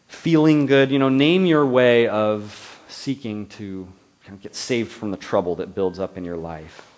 feeling 0.07 0.65
good. 0.65 0.91
You 0.91 0.99
know, 0.99 1.09
name 1.09 1.45
your 1.45 1.65
way 1.65 2.07
of 2.07 2.79
seeking 2.87 3.47
to 3.47 3.87
kind 4.23 4.37
of 4.37 4.41
get 4.41 4.55
saved 4.55 4.93
from 4.93 5.11
the 5.11 5.17
trouble 5.17 5.55
that 5.57 5.75
builds 5.75 5.99
up 5.99 6.17
in 6.17 6.23
your 6.23 6.37
life. 6.37 6.89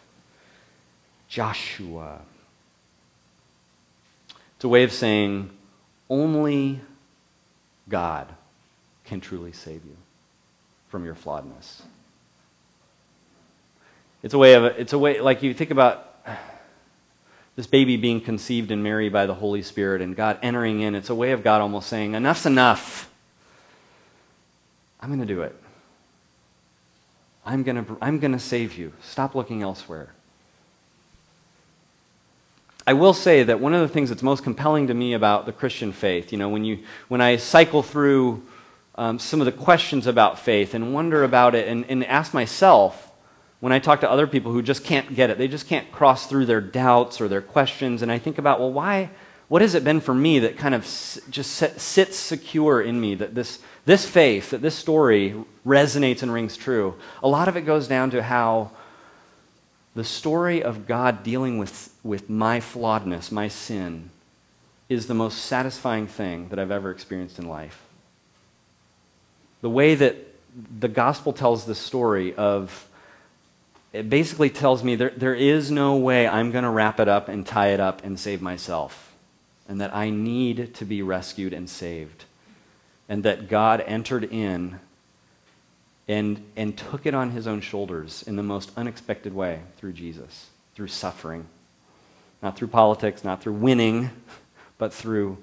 Joshua. 1.27 2.21
It's 4.57 4.63
a 4.63 4.69
way 4.69 4.81
of 4.81 4.91
saying 4.91 5.51
only 6.09 6.81
God 7.87 8.33
can 9.05 9.21
truly 9.21 9.51
save 9.51 9.85
you 9.85 9.95
from 10.89 11.05
your 11.05 11.13
flawedness. 11.13 11.83
It's 14.23 14.33
a 14.33 14.37
way 14.39 14.55
of 14.55 14.63
it's 14.63 14.93
a 14.93 14.97
way 14.97 15.21
like 15.21 15.43
you 15.43 15.53
think 15.53 15.69
about 15.69 16.25
this 17.55 17.67
baby 17.67 17.97
being 17.97 18.19
conceived 18.19 18.71
in 18.71 18.81
Mary 18.81 19.09
by 19.09 19.27
the 19.27 19.35
Holy 19.35 19.61
Spirit 19.61 20.01
and 20.01 20.15
God 20.15 20.39
entering 20.41 20.81
in. 20.81 20.95
It's 20.95 21.11
a 21.11 21.15
way 21.15 21.33
of 21.33 21.43
God 21.43 21.61
almost 21.61 21.87
saying, 21.87 22.15
"Enough's 22.15 22.47
enough. 22.47 23.11
I'm 24.99 25.09
going 25.09 25.19
to 25.19 25.31
do 25.31 25.43
it. 25.43 25.55
I'm 27.45 27.61
going 27.61 27.85
to 27.85 27.97
I'm 28.01 28.17
going 28.17 28.31
to 28.31 28.39
save 28.39 28.75
you. 28.75 28.93
Stop 29.03 29.35
looking 29.35 29.61
elsewhere." 29.61 30.15
I 32.88 32.93
will 32.93 33.13
say 33.13 33.43
that 33.43 33.60
one 33.60 33.73
of 33.73 33.82
the 33.82 33.89
things 33.89 34.08
that's 34.08 34.23
most 34.23 34.45
compelling 34.45 34.88
to 34.88 34.93
me 34.93 35.13
about 35.13 35.45
the 35.45 35.52
Christian 35.52 35.91
faith, 35.91 36.32
you 36.32 36.38
know, 36.38 36.47
when, 36.47 36.63
you, 36.63 36.80
when 37.10 37.19
I 37.19 37.36
cycle 37.36 37.84
through 37.84 38.43
um, 38.95 39.19
some 39.19 39.41
of 39.41 39.45
the 39.45 39.52
questions 39.52 40.08
about 40.08 40.39
faith 40.39 40.73
and 40.73 40.93
wonder 40.93 41.26
about 41.26 41.54
it 41.54 41.67
and, 41.67 41.84
and 41.89 42.06
ask 42.06 42.34
myself, 42.34 43.12
when 43.60 43.73
I 43.73 43.80
talk 43.80 44.00
to 44.02 44.10
other 44.10 44.26
people 44.26 44.54
who 44.54 44.62
just 44.62 44.86
can't 44.86 45.13
get 45.13 45.30
it, 45.30 45.38
they 45.38 45.50
just 45.50 45.67
can't 45.67 45.91
cross 45.91 46.28
through 46.28 46.45
their 46.45 46.62
doubts 46.62 47.19
or 47.19 47.28
their 47.28 47.41
questions, 47.41 48.02
and 48.02 48.10
I 48.10 48.19
think 48.19 48.38
about, 48.38 48.62
well, 48.62 48.71
why, 48.71 49.10
what 49.50 49.62
has 49.62 49.76
it 49.76 49.84
been 49.84 50.00
for 50.00 50.13
me 50.13 50.39
that 50.39 50.58
kind 50.58 50.73
of 50.73 50.84
just 51.30 51.52
sits 51.52 52.15
secure 52.15 52.82
in 52.82 53.02
me 53.02 53.15
that 53.15 53.36
this, 53.36 53.60
this 53.84 54.08
faith, 54.08 54.52
that 54.52 54.62
this 54.62 54.76
story 54.76 55.36
resonates 55.65 56.23
and 56.23 56.32
rings 56.32 56.56
true? 56.56 56.95
A 57.21 57.28
lot 57.28 57.50
of 57.50 57.58
it 57.58 57.63
goes 57.63 57.89
down 57.89 58.12
to 58.12 58.23
how 58.23 58.71
the 59.97 60.03
story 60.03 60.62
of 60.62 60.86
God 60.86 61.23
dealing 61.23 61.57
with, 61.57 61.91
with 62.03 62.29
my 62.29 62.60
flawedness, 62.60 63.31
my 63.31 63.47
sin, 63.47 64.12
is 64.89 65.07
the 65.07 65.15
most 65.15 65.39
satisfying 65.39 66.05
thing 66.05 66.49
that 66.49 66.60
I've 66.60 66.69
ever 66.69 66.91
experienced 66.91 67.39
in 67.39 67.47
life. 67.47 67.81
The 69.62 69.71
way 69.71 69.95
that 69.95 70.15
the 70.79 70.88
gospel 70.88 71.33
tells 71.33 71.65
the 71.65 71.73
story 71.73 72.36
of, 72.36 72.88
it 73.91 74.07
basically 74.07 74.51
tells 74.51 74.83
me 74.83 74.93
there, 74.93 75.10
there 75.17 75.33
is 75.33 75.71
no 75.71 75.95
way 75.95 76.27
I'm 76.27 76.51
going 76.51 76.63
to 76.63 76.69
wrap 76.69 76.99
it 76.99 77.07
up 77.07 77.27
and 77.27 77.43
tie 77.43 77.69
it 77.69 77.79
up 77.79 78.05
and 78.05 78.19
save 78.19 78.39
myself. 78.39 79.15
And 79.67 79.81
that 79.81 79.95
I 79.95 80.12
need 80.12 80.75
to 80.75 80.86
be 80.86 81.01
rescued 81.01 81.53
and 81.53 81.67
saved. 81.67 82.25
And 83.10 83.23
that 83.23 83.49
God 83.49 83.83
entered 83.88 84.25
in 84.25 84.79
and, 86.07 86.43
and 86.55 86.77
took 86.77 87.05
it 87.05 87.13
on 87.13 87.31
his 87.31 87.47
own 87.47 87.61
shoulders 87.61 88.23
in 88.23 88.35
the 88.35 88.43
most 88.43 88.71
unexpected 88.77 89.33
way 89.33 89.61
through 89.77 89.93
Jesus, 89.93 90.47
through 90.73 90.87
suffering. 90.87 91.45
Not 92.41 92.55
through 92.55 92.69
politics, 92.69 93.23
not 93.23 93.41
through 93.41 93.53
winning, 93.53 94.11
but 94.77 94.93
through 94.93 95.37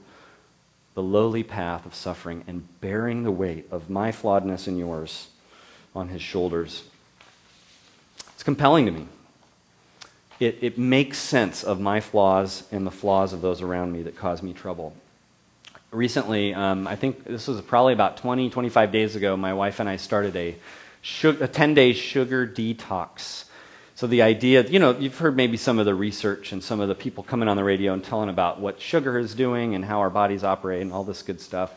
the 0.95 1.03
lowly 1.03 1.43
path 1.43 1.85
of 1.85 1.95
suffering 1.95 2.45
and 2.47 2.81
bearing 2.81 3.25
the 3.25 3.31
weight 3.31 3.67
of 3.71 3.91
my 3.91 4.13
flawedness 4.13 4.67
and 4.67 4.79
yours 4.79 5.29
on 5.95 6.09
his 6.09 6.23
shoulders. 6.23 6.85
It's 8.33 8.43
compelling 8.43 8.87
to 8.87 8.93
me. 8.93 9.09
It, 10.41 10.59
it 10.61 10.79
makes 10.79 11.19
sense 11.19 11.63
of 11.63 11.81
my 11.81 12.01
flaws 12.01 12.65
and 12.73 12.87
the 12.87 12.91
flaws 12.91 13.33
of 13.33 13.41
those 13.41 13.61
around 13.61 13.93
me 13.93 14.03
that 14.03 14.17
cause 14.17 14.43
me 14.43 14.53
trouble 14.53 14.95
recently, 15.95 16.55
um, 16.55 16.87
I 16.87 16.97
think 16.97 17.25
this 17.25 17.47
was 17.47 17.61
probably 17.63 17.93
about 17.93 18.17
20, 18.17 18.51
25 18.51 18.93
days 18.93 19.17
ago, 19.17 19.37
my 19.37 19.55
wife 19.55 19.81
and 19.81 19.89
I 19.89 19.97
started 19.97 20.37
a, 20.37 20.57
a 21.25 21.49
10 21.49 21.75
day 21.75 21.93
sugar 21.93 22.47
detox. 22.47 23.45
So 23.95 24.07
the 24.09 24.23
idea, 24.23 24.65
you 24.65 24.81
know, 24.81 24.99
you've 24.99 25.19
heard 25.19 25.37
maybe 25.37 25.57
some 25.57 25.79
of 25.79 25.87
the 25.87 25.95
research 25.95 26.53
and 26.53 26.63
some 26.63 26.81
of 26.81 26.89
the 26.89 26.95
people 26.95 27.23
coming 27.23 27.49
on 27.49 27.57
the 27.57 27.63
radio 27.63 27.93
and 27.93 28.03
telling 28.03 28.29
about 28.29 28.61
what 28.61 28.81
sugar 28.81 29.19
is 29.19 29.35
doing 29.35 29.75
and 29.75 29.85
how 29.85 30.01
our 30.01 30.11
bodies 30.11 30.43
operate 30.43 30.83
and 30.83 30.93
all 30.93 31.05
this 31.05 31.23
good 31.23 31.41
stuff. 31.41 31.73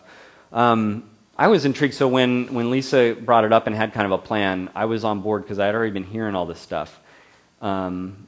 Um, 0.51 1.09
I 1.37 1.47
was 1.47 1.65
intrigued. 1.65 1.93
So 1.93 2.07
when, 2.07 2.53
when 2.53 2.71
Lisa 2.71 3.15
brought 3.19 3.45
it 3.45 3.53
up 3.53 3.67
and 3.67 3.75
had 3.75 3.93
kind 3.93 4.05
of 4.05 4.11
a 4.11 4.17
plan, 4.17 4.71
I 4.73 4.85
was 4.85 5.03
on 5.03 5.21
board 5.21 5.43
because 5.43 5.59
I 5.59 5.67
had 5.67 5.75
already 5.75 5.91
been 5.91 6.03
hearing 6.03 6.33
all 6.33 6.47
this 6.47 6.59
stuff. 6.59 6.99
Um, 7.61 8.27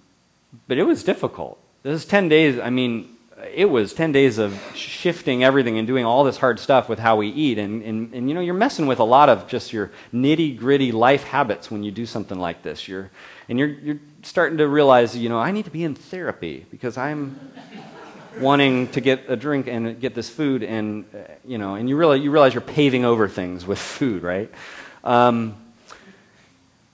but 0.67 0.77
it 0.77 0.83
was 0.83 1.03
difficult. 1.03 1.59
This 1.81 2.03
is 2.03 2.05
10 2.05 2.29
days. 2.29 2.59
I 2.59 2.69
mean, 2.69 3.09
it 3.53 3.65
was 3.65 3.93
10 3.93 4.11
days 4.11 4.37
of 4.37 4.59
shifting 4.75 5.43
everything 5.43 5.77
and 5.77 5.87
doing 5.87 6.05
all 6.05 6.23
this 6.23 6.37
hard 6.37 6.59
stuff 6.59 6.89
with 6.89 6.99
how 6.99 7.15
we 7.15 7.29
eat. 7.29 7.57
And, 7.57 7.81
and, 7.83 8.13
and 8.13 8.27
you 8.27 8.35
know, 8.35 8.41
you're 8.41 8.53
messing 8.53 8.87
with 8.87 8.99
a 8.99 9.03
lot 9.03 9.29
of 9.29 9.47
just 9.47 9.71
your 9.73 9.91
nitty 10.13 10.57
gritty 10.57 10.91
life 10.91 11.23
habits 11.23 11.71
when 11.71 11.83
you 11.83 11.91
do 11.91 12.05
something 12.05 12.39
like 12.39 12.63
this. 12.63 12.87
You're, 12.87 13.09
and 13.47 13.57
you're, 13.57 13.69
you're 13.69 13.99
starting 14.23 14.57
to 14.57 14.67
realize, 14.67 15.15
you 15.15 15.29
know, 15.29 15.39
I 15.39 15.51
need 15.51 15.65
to 15.65 15.71
be 15.71 15.83
in 15.83 15.95
therapy 15.95 16.65
because 16.69 16.97
I'm 16.97 17.39
wanting 18.39 18.87
to 18.89 19.01
get 19.01 19.25
a 19.27 19.35
drink 19.35 19.67
and 19.67 19.99
get 19.99 20.15
this 20.15 20.29
food. 20.29 20.63
And, 20.63 21.05
uh, 21.13 21.19
you 21.45 21.57
know, 21.57 21.75
and 21.75 21.89
you 21.89 21.97
realize, 21.97 22.21
you 22.21 22.31
realize 22.31 22.53
you're 22.53 22.61
paving 22.61 23.05
over 23.05 23.27
things 23.27 23.65
with 23.65 23.79
food, 23.79 24.23
right? 24.23 24.51
Um, 25.03 25.55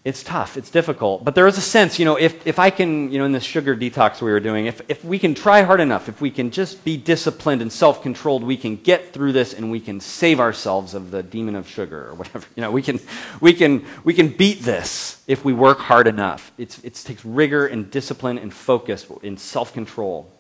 it's 0.06 0.22
tough, 0.22 0.56
it's 0.56 0.70
difficult. 0.70 1.26
But 1.26 1.34
there 1.34 1.48
is 1.48 1.58
a 1.58 1.62
sense, 1.62 1.98
you 1.98 2.06
know, 2.06 2.16
if, 2.16 2.46
if 2.46 2.60
I 2.60 2.70
can, 2.70 3.12
you 3.12 3.18
know, 3.18 3.26
in 3.26 3.32
this 3.32 3.44
sugar 3.44 3.76
detox 3.76 4.22
we 4.22 4.32
were 4.32 4.40
doing, 4.40 4.68
if, 4.68 4.80
if 4.88 5.04
we 5.04 5.18
can 5.18 5.34
try 5.34 5.64
hard 5.64 5.80
enough, 5.80 6.08
if 6.08 6.22
we 6.22 6.30
can 6.30 6.52
just 6.52 6.86
be 6.86 6.96
disciplined 6.96 7.64
and 7.64 7.74
self 7.74 8.04
controlled, 8.04 8.44
we 8.44 8.56
can 8.56 8.76
get 8.76 9.14
through 9.14 9.32
this 9.32 9.52
and 9.56 9.72
we 9.72 9.80
can 9.80 10.00
save 10.00 10.40
ourselves 10.40 10.94
of 10.94 11.10
the 11.10 11.24
demon 11.24 11.56
of 11.56 11.68
sugar 11.68 12.10
or 12.10 12.14
whatever. 12.14 12.46
You 12.56 12.62
know, 12.62 12.72
we 12.72 12.84
can, 12.84 13.00
we 13.42 13.52
can, 13.54 13.84
we 14.04 14.14
can 14.14 14.28
beat 14.28 14.62
this 14.62 15.24
if 15.26 15.44
we 15.44 15.54
work 15.54 15.80
hard 15.80 16.06
enough. 16.06 16.52
It's, 16.60 16.78
it 16.84 16.94
takes 16.94 17.26
rigor 17.26 17.66
and 17.66 17.90
discipline 17.90 18.38
and 18.38 18.54
focus 18.54 19.08
and 19.24 19.40
self 19.40 19.74
control. 19.74 20.32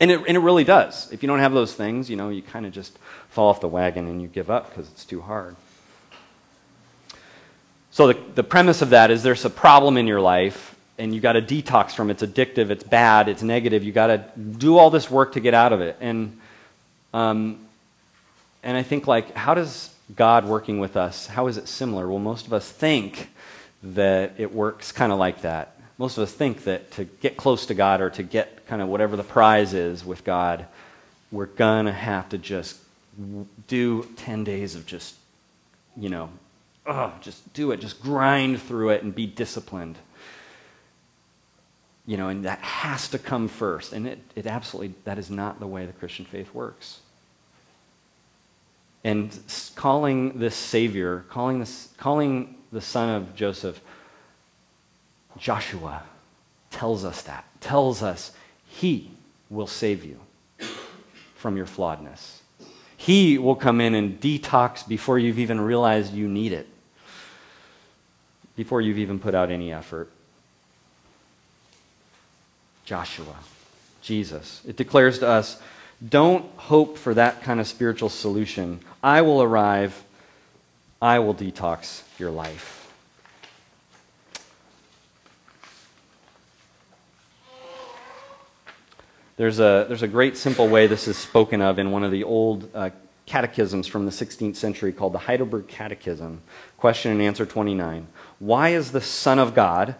And 0.00 0.10
it, 0.10 0.20
and 0.26 0.38
it 0.38 0.40
really 0.40 0.64
does. 0.64 1.12
If 1.12 1.22
you 1.22 1.26
don't 1.26 1.40
have 1.40 1.52
those 1.52 1.74
things, 1.74 2.08
you 2.08 2.16
know, 2.16 2.30
you 2.30 2.40
kind 2.40 2.64
of 2.64 2.72
just 2.72 2.98
fall 3.28 3.50
off 3.50 3.60
the 3.60 3.68
wagon 3.68 4.08
and 4.08 4.22
you 4.22 4.28
give 4.28 4.50
up 4.50 4.70
because 4.70 4.90
it's 4.90 5.04
too 5.04 5.20
hard. 5.20 5.54
So 8.00 8.06
the, 8.06 8.18
the 8.34 8.42
premise 8.42 8.80
of 8.80 8.88
that 8.88 9.10
is 9.10 9.22
there's 9.22 9.44
a 9.44 9.50
problem 9.50 9.98
in 9.98 10.06
your 10.06 10.22
life 10.22 10.74
and 10.96 11.14
you 11.14 11.20
got 11.20 11.34
to 11.34 11.42
detox 11.42 11.92
from 11.92 12.08
it. 12.08 12.22
It's 12.22 12.32
addictive, 12.32 12.70
it's 12.70 12.82
bad, 12.82 13.28
it's 13.28 13.42
negative. 13.42 13.84
You 13.84 13.92
got 13.92 14.06
to 14.06 14.24
do 14.38 14.78
all 14.78 14.88
this 14.88 15.10
work 15.10 15.34
to 15.34 15.40
get 15.40 15.52
out 15.52 15.74
of 15.74 15.82
it. 15.82 15.98
And, 16.00 16.40
um, 17.12 17.58
and 18.62 18.74
I 18.74 18.82
think, 18.82 19.06
like, 19.06 19.34
how 19.34 19.52
does 19.52 19.92
God 20.16 20.46
working 20.46 20.80
with 20.80 20.96
us, 20.96 21.26
how 21.26 21.46
is 21.48 21.58
it 21.58 21.68
similar? 21.68 22.08
Well, 22.08 22.20
most 22.20 22.46
of 22.46 22.54
us 22.54 22.72
think 22.72 23.28
that 23.82 24.32
it 24.38 24.50
works 24.50 24.92
kind 24.92 25.12
of 25.12 25.18
like 25.18 25.42
that. 25.42 25.78
Most 25.98 26.16
of 26.16 26.22
us 26.22 26.32
think 26.32 26.64
that 26.64 26.90
to 26.92 27.04
get 27.04 27.36
close 27.36 27.66
to 27.66 27.74
God 27.74 28.00
or 28.00 28.08
to 28.08 28.22
get 28.22 28.66
kind 28.66 28.80
of 28.80 28.88
whatever 28.88 29.14
the 29.14 29.24
prize 29.24 29.74
is 29.74 30.06
with 30.06 30.24
God, 30.24 30.64
we're 31.30 31.44
going 31.44 31.84
to 31.84 31.92
have 31.92 32.30
to 32.30 32.38
just 32.38 32.78
do 33.68 34.08
10 34.16 34.44
days 34.44 34.74
of 34.74 34.86
just, 34.86 35.16
you 35.98 36.08
know, 36.08 36.30
oh, 36.86 37.12
just 37.20 37.52
do 37.52 37.70
it, 37.72 37.80
just 37.80 38.02
grind 38.02 38.60
through 38.60 38.90
it 38.90 39.02
and 39.02 39.14
be 39.14 39.26
disciplined. 39.26 39.96
You 42.06 42.16
know, 42.16 42.28
and 42.28 42.44
that 42.44 42.60
has 42.60 43.08
to 43.08 43.18
come 43.18 43.48
first. 43.48 43.92
And 43.92 44.06
it, 44.06 44.18
it 44.34 44.46
absolutely, 44.46 44.94
that 45.04 45.18
is 45.18 45.30
not 45.30 45.60
the 45.60 45.66
way 45.66 45.86
the 45.86 45.92
Christian 45.92 46.24
faith 46.24 46.52
works. 46.54 47.00
And 49.04 49.38
calling 49.76 50.38
this 50.38 50.54
Savior, 50.54 51.24
calling, 51.30 51.60
this, 51.60 51.88
calling 51.96 52.56
the 52.72 52.80
son 52.80 53.08
of 53.10 53.34
Joseph 53.34 53.80
Joshua, 55.38 56.02
tells 56.70 57.04
us 57.04 57.22
that, 57.22 57.44
tells 57.60 58.02
us 58.02 58.32
he 58.66 59.10
will 59.48 59.66
save 59.66 60.04
you 60.04 60.20
from 61.34 61.56
your 61.56 61.66
flawedness. 61.66 62.39
He 63.00 63.38
will 63.38 63.56
come 63.56 63.80
in 63.80 63.94
and 63.94 64.20
detox 64.20 64.86
before 64.86 65.18
you've 65.18 65.38
even 65.38 65.58
realized 65.58 66.12
you 66.12 66.28
need 66.28 66.52
it, 66.52 66.68
before 68.56 68.82
you've 68.82 68.98
even 68.98 69.18
put 69.18 69.34
out 69.34 69.50
any 69.50 69.72
effort. 69.72 70.10
Joshua, 72.84 73.36
Jesus. 74.02 74.60
It 74.68 74.76
declares 74.76 75.20
to 75.20 75.28
us 75.28 75.58
don't 76.06 76.44
hope 76.58 76.98
for 76.98 77.14
that 77.14 77.42
kind 77.42 77.58
of 77.58 77.66
spiritual 77.66 78.10
solution. 78.10 78.80
I 79.02 79.22
will 79.22 79.42
arrive, 79.42 80.04
I 81.00 81.20
will 81.20 81.34
detox 81.34 82.02
your 82.18 82.30
life. 82.30 82.79
There's 89.40 89.58
a, 89.58 89.86
there's 89.88 90.02
a 90.02 90.06
great 90.06 90.36
simple 90.36 90.68
way 90.68 90.86
this 90.86 91.08
is 91.08 91.16
spoken 91.16 91.62
of 91.62 91.78
in 91.78 91.92
one 91.92 92.04
of 92.04 92.10
the 92.10 92.24
old 92.24 92.68
uh, 92.74 92.90
catechisms 93.24 93.86
from 93.86 94.04
the 94.04 94.10
16th 94.10 94.54
century 94.54 94.92
called 94.92 95.14
the 95.14 95.18
Heidelberg 95.20 95.66
Catechism, 95.66 96.42
question 96.76 97.10
and 97.10 97.22
answer 97.22 97.46
29. 97.46 98.06
Why 98.38 98.68
is 98.68 98.92
the 98.92 99.00
Son 99.00 99.38
of 99.38 99.54
God 99.54 99.94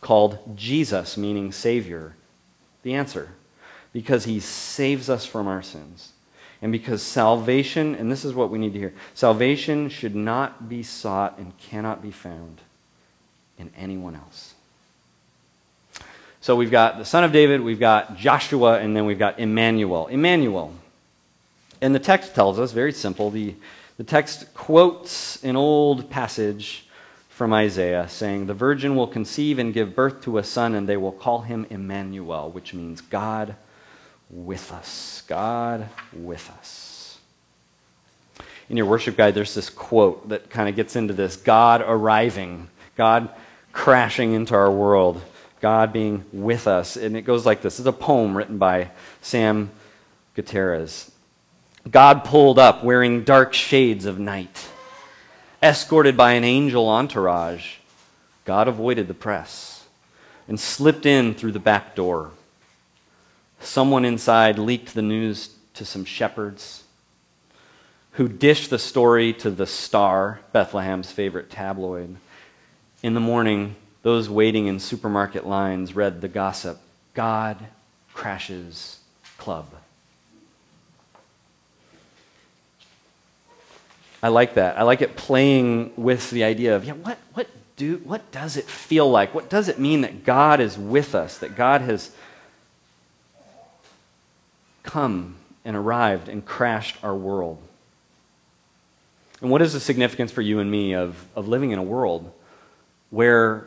called 0.00 0.38
Jesus, 0.56 1.18
meaning 1.18 1.52
Savior? 1.52 2.16
The 2.84 2.94
answer 2.94 3.34
because 3.92 4.24
he 4.24 4.40
saves 4.40 5.10
us 5.10 5.26
from 5.26 5.46
our 5.46 5.60
sins. 5.60 6.12
And 6.62 6.72
because 6.72 7.02
salvation, 7.02 7.94
and 7.94 8.10
this 8.10 8.24
is 8.24 8.32
what 8.32 8.48
we 8.48 8.56
need 8.56 8.72
to 8.72 8.78
hear 8.78 8.94
salvation 9.12 9.90
should 9.90 10.16
not 10.16 10.70
be 10.70 10.82
sought 10.82 11.36
and 11.36 11.54
cannot 11.58 12.00
be 12.00 12.12
found 12.12 12.62
in 13.58 13.70
anyone 13.76 14.16
else. 14.16 14.55
So 16.40 16.54
we've 16.54 16.70
got 16.70 16.98
the 16.98 17.04
son 17.04 17.24
of 17.24 17.32
David, 17.32 17.60
we've 17.60 17.80
got 17.80 18.16
Joshua, 18.16 18.78
and 18.78 18.96
then 18.96 19.06
we've 19.06 19.18
got 19.18 19.38
Emmanuel. 19.38 20.06
Emmanuel. 20.06 20.74
And 21.80 21.94
the 21.94 21.98
text 21.98 22.34
tells 22.34 22.58
us, 22.58 22.72
very 22.72 22.92
simple, 22.92 23.30
the, 23.30 23.54
the 23.96 24.04
text 24.04 24.52
quotes 24.54 25.42
an 25.44 25.56
old 25.56 26.10
passage 26.10 26.86
from 27.28 27.52
Isaiah 27.52 28.08
saying, 28.08 28.46
The 28.46 28.54
virgin 28.54 28.96
will 28.96 29.06
conceive 29.06 29.58
and 29.58 29.74
give 29.74 29.94
birth 29.94 30.22
to 30.22 30.38
a 30.38 30.44
son, 30.44 30.74
and 30.74 30.88
they 30.88 30.96
will 30.96 31.12
call 31.12 31.42
him 31.42 31.66
Emmanuel, 31.68 32.50
which 32.50 32.72
means 32.72 33.00
God 33.00 33.56
with 34.30 34.72
us. 34.72 35.22
God 35.26 35.88
with 36.12 36.50
us. 36.58 37.18
In 38.68 38.76
your 38.76 38.86
worship 38.86 39.16
guide, 39.16 39.34
there's 39.34 39.54
this 39.54 39.70
quote 39.70 40.28
that 40.28 40.50
kind 40.50 40.68
of 40.68 40.74
gets 40.74 40.96
into 40.96 41.14
this 41.14 41.36
God 41.36 41.82
arriving, 41.86 42.68
God 42.96 43.28
crashing 43.72 44.32
into 44.32 44.54
our 44.54 44.70
world. 44.70 45.20
God 45.60 45.92
being 45.92 46.24
with 46.32 46.66
us. 46.66 46.96
And 46.96 47.16
it 47.16 47.22
goes 47.22 47.46
like 47.46 47.62
this. 47.62 47.78
It's 47.78 47.88
a 47.88 47.92
poem 47.92 48.36
written 48.36 48.58
by 48.58 48.90
Sam 49.22 49.70
Gutierrez. 50.34 51.10
God 51.90 52.24
pulled 52.24 52.58
up 52.58 52.82
wearing 52.82 53.24
dark 53.24 53.54
shades 53.54 54.06
of 54.06 54.18
night. 54.18 54.68
Escorted 55.62 56.16
by 56.16 56.32
an 56.32 56.44
angel 56.44 56.88
entourage, 56.88 57.76
God 58.44 58.68
avoided 58.68 59.08
the 59.08 59.14
press 59.14 59.86
and 60.46 60.60
slipped 60.60 61.06
in 61.06 61.34
through 61.34 61.52
the 61.52 61.58
back 61.58 61.94
door. 61.94 62.30
Someone 63.60 64.04
inside 64.04 64.58
leaked 64.58 64.94
the 64.94 65.02
news 65.02 65.54
to 65.74 65.84
some 65.84 66.04
shepherds 66.04 66.84
who 68.12 68.28
dished 68.28 68.70
the 68.70 68.78
story 68.78 69.32
to 69.34 69.50
the 69.50 69.66
Star, 69.66 70.40
Bethlehem's 70.52 71.10
favorite 71.10 71.50
tabloid. 71.50 72.16
In 73.02 73.14
the 73.14 73.20
morning, 73.20 73.76
those 74.06 74.30
waiting 74.30 74.68
in 74.68 74.78
supermarket 74.78 75.44
lines 75.44 75.96
read 75.96 76.20
the 76.20 76.28
gossip 76.28 76.78
God 77.12 77.58
crashes 78.14 79.00
club. 79.36 79.66
I 84.22 84.28
like 84.28 84.54
that. 84.54 84.78
I 84.78 84.84
like 84.84 85.02
it 85.02 85.16
playing 85.16 85.92
with 85.96 86.30
the 86.30 86.44
idea 86.44 86.76
of, 86.76 86.84
yeah, 86.84 86.92
what, 86.92 87.18
what, 87.34 87.48
do, 87.74 88.00
what 88.04 88.30
does 88.30 88.56
it 88.56 88.66
feel 88.66 89.10
like? 89.10 89.34
What 89.34 89.50
does 89.50 89.66
it 89.66 89.80
mean 89.80 90.02
that 90.02 90.24
God 90.24 90.60
is 90.60 90.78
with 90.78 91.16
us, 91.16 91.38
that 91.38 91.56
God 91.56 91.80
has 91.80 92.12
come 94.84 95.34
and 95.64 95.74
arrived 95.74 96.28
and 96.28 96.46
crashed 96.46 96.94
our 97.02 97.16
world? 97.16 97.60
And 99.40 99.50
what 99.50 99.62
is 99.62 99.72
the 99.72 99.80
significance 99.80 100.30
for 100.30 100.42
you 100.42 100.60
and 100.60 100.70
me 100.70 100.94
of, 100.94 101.26
of 101.34 101.48
living 101.48 101.72
in 101.72 101.80
a 101.80 101.82
world 101.82 102.30
where 103.10 103.66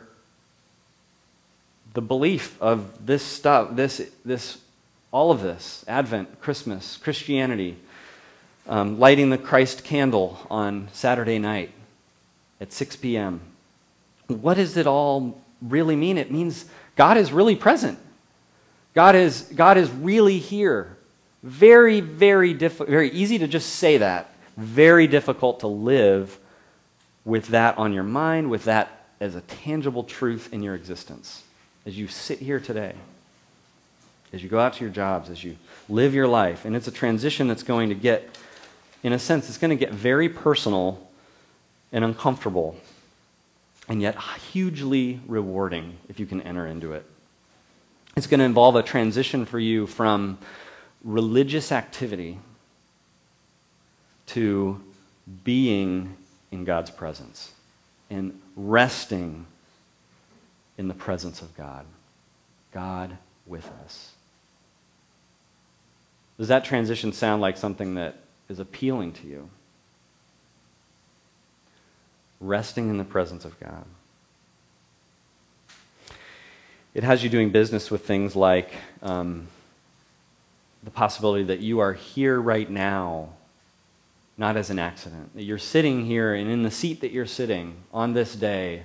the 1.94 2.02
belief 2.02 2.60
of 2.60 3.04
this 3.04 3.22
stuff, 3.22 3.74
this, 3.74 4.10
this, 4.24 4.58
all 5.10 5.30
of 5.30 5.42
this, 5.42 5.84
Advent, 5.88 6.40
Christmas, 6.40 6.96
Christianity, 6.96 7.76
um, 8.68 8.98
lighting 8.98 9.30
the 9.30 9.38
Christ 9.38 9.82
candle 9.82 10.38
on 10.48 10.88
Saturday 10.92 11.38
night 11.38 11.72
at 12.60 12.72
6 12.72 12.96
p.m. 12.96 13.40
What 14.28 14.54
does 14.54 14.76
it 14.76 14.86
all 14.86 15.42
really 15.60 15.96
mean? 15.96 16.16
It 16.16 16.30
means 16.30 16.66
God 16.94 17.16
is 17.16 17.32
really 17.32 17.56
present. 17.56 17.98
God 18.94 19.16
is, 19.16 19.42
God 19.54 19.76
is 19.76 19.90
really 19.90 20.38
here. 20.38 20.96
Very, 21.42 22.00
very 22.00 22.54
difficult, 22.54 22.90
very 22.90 23.10
easy 23.10 23.38
to 23.38 23.48
just 23.48 23.70
say 23.76 23.98
that. 23.98 24.32
Very 24.56 25.06
difficult 25.06 25.60
to 25.60 25.66
live 25.66 26.38
with 27.24 27.48
that 27.48 27.78
on 27.78 27.92
your 27.92 28.04
mind, 28.04 28.50
with 28.50 28.64
that 28.64 29.06
as 29.20 29.34
a 29.34 29.40
tangible 29.40 30.04
truth 30.04 30.52
in 30.52 30.62
your 30.62 30.74
existence 30.74 31.42
as 31.90 31.98
you 31.98 32.06
sit 32.06 32.38
here 32.38 32.60
today, 32.60 32.94
as 34.32 34.44
you 34.44 34.48
go 34.48 34.60
out 34.60 34.74
to 34.74 34.84
your 34.84 34.92
jobs, 34.92 35.28
as 35.28 35.42
you 35.42 35.56
live 35.88 36.14
your 36.14 36.28
life. 36.28 36.64
And 36.64 36.76
it's 36.76 36.86
a 36.86 36.92
transition 36.92 37.48
that's 37.48 37.64
going 37.64 37.88
to 37.88 37.96
get, 37.96 38.38
in 39.02 39.12
a 39.12 39.18
sense, 39.18 39.48
it's 39.48 39.58
going 39.58 39.76
to 39.76 39.76
get 39.76 39.92
very 39.92 40.28
personal 40.28 41.04
and 41.90 42.04
uncomfortable, 42.04 42.76
and 43.88 44.00
yet 44.00 44.16
hugely 44.52 45.18
rewarding 45.26 45.96
if 46.08 46.20
you 46.20 46.26
can 46.26 46.40
enter 46.42 46.64
into 46.64 46.92
it. 46.92 47.04
It's 48.16 48.28
going 48.28 48.38
to 48.38 48.46
involve 48.46 48.76
a 48.76 48.84
transition 48.84 49.44
for 49.44 49.58
you 49.58 49.88
from 49.88 50.38
religious 51.02 51.72
activity 51.72 52.38
to 54.26 54.80
being 55.42 56.16
in 56.52 56.62
God's 56.62 56.92
presence 56.92 57.50
and 58.08 58.40
resting 58.54 59.46
in 60.78 60.88
the 60.88 60.94
presence 60.94 61.42
of 61.42 61.56
God. 61.56 61.84
God 62.72 63.18
with 63.46 63.70
us. 63.84 64.12
Does 66.38 66.48
that 66.48 66.64
transition 66.64 67.12
sound 67.12 67.42
like 67.42 67.56
something 67.56 67.96
that 67.96 68.16
is 68.48 68.58
appealing 68.58 69.12
to 69.12 69.26
you? 69.26 69.50
Resting 72.40 72.88
in 72.88 72.96
the 72.96 73.04
presence 73.04 73.44
of 73.44 73.58
God. 73.60 73.84
It 76.94 77.04
has 77.04 77.22
you 77.22 77.28
doing 77.28 77.50
business 77.50 77.90
with 77.90 78.06
things 78.06 78.34
like 78.34 78.72
um, 79.02 79.48
the 80.82 80.90
possibility 80.90 81.44
that 81.44 81.60
you 81.60 81.78
are 81.80 81.92
here 81.92 82.40
right 82.40 82.68
now, 82.68 83.30
not 84.38 84.56
as 84.56 84.70
an 84.70 84.78
accident. 84.78 85.34
That 85.34 85.44
you're 85.44 85.58
sitting 85.58 86.06
here 86.06 86.34
and 86.34 86.50
in 86.50 86.62
the 86.62 86.70
seat 86.70 87.02
that 87.02 87.12
you're 87.12 87.26
sitting 87.26 87.76
on 87.92 88.14
this 88.14 88.34
day 88.34 88.84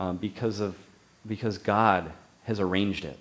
um, 0.00 0.16
because, 0.16 0.60
of, 0.60 0.76
because 1.26 1.58
God 1.58 2.12
has 2.44 2.60
arranged 2.60 3.04
it. 3.04 3.18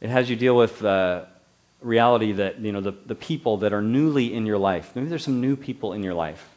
It 0.00 0.10
has 0.10 0.28
you 0.28 0.36
deal 0.36 0.56
with 0.56 0.80
the 0.80 1.26
reality 1.80 2.32
that 2.32 2.58
you 2.60 2.72
know, 2.72 2.80
the, 2.80 2.92
the 2.92 3.14
people 3.14 3.58
that 3.58 3.72
are 3.72 3.82
newly 3.82 4.32
in 4.34 4.46
your 4.46 4.58
life, 4.58 4.92
maybe 4.94 5.08
there's 5.08 5.24
some 5.24 5.40
new 5.40 5.56
people 5.56 5.92
in 5.92 6.02
your 6.02 6.14
life, 6.14 6.48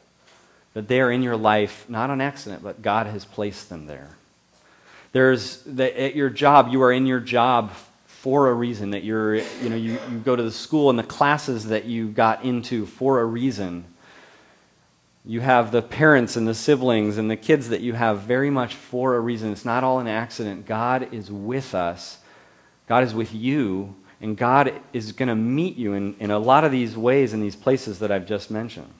that 0.74 0.88
they 0.88 1.00
are 1.02 1.12
in 1.12 1.24
your 1.24 1.38
life 1.38 1.86
not 1.89 2.10
on 2.10 2.22
accident, 2.22 2.63
but 2.63 2.82
God 2.82 3.08
has 3.08 3.26
placed 3.26 3.70
them 3.70 3.88
there. 3.88 4.10
There's 5.12 5.62
that 5.63 5.98
at 6.00 6.15
your 6.15 6.30
job, 6.30 6.70
you 6.72 6.82
are 6.84 6.91
in 6.91 7.06
your 7.06 7.20
job 7.20 7.72
for 8.06 8.50
a 8.50 8.54
reason, 8.54 8.91
that 8.91 9.04
you're, 9.04 9.36
you 9.36 9.70
know, 9.70 9.76
you, 9.76 10.00
you 10.12 10.18
go 10.24 10.36
to 10.36 10.44
the 10.44 10.52
school 10.52 10.89
and 10.89 10.98
the 10.98 11.04
classes 11.04 11.65
that 11.68 11.86
you 11.86 12.10
got 12.10 12.44
into 12.44 12.86
for 12.86 13.22
a 13.22 13.26
reason. 13.26 13.86
You 15.27 15.41
have 15.41 15.71
the 15.71 15.81
parents 15.81 16.35
and 16.35 16.47
the 16.47 16.53
siblings 16.53 17.17
and 17.17 17.31
the 17.31 17.35
kids 17.35 17.69
that 17.69 17.81
you 17.81 17.93
have 17.93 18.19
very 18.19 18.51
much 18.51 18.75
for 18.75 19.15
a 19.15 19.19
reason. 19.19 19.51
It's 19.51 19.65
not 19.65 19.83
all 19.83 19.99
an 19.99 20.07
accident. 20.07 20.67
God 20.67 21.11
is 21.11 21.31
with 21.31 21.73
us, 21.73 22.19
God 22.88 23.03
is 23.03 23.13
with 23.13 23.33
you, 23.33 23.95
and 24.21 24.38
God 24.38 24.73
is 24.93 25.11
going 25.11 25.29
to 25.29 25.35
meet 25.35 25.77
you 25.77 25.93
in, 25.93 26.15
in 26.19 26.31
a 26.31 26.39
lot 26.39 26.63
of 26.63 26.71
these 26.71 26.95
ways 26.95 27.33
in 27.33 27.41
these 27.41 27.55
places 27.55 27.99
that 27.99 28.11
I've 28.11 28.27
just 28.27 28.51
mentioned. 28.51 28.93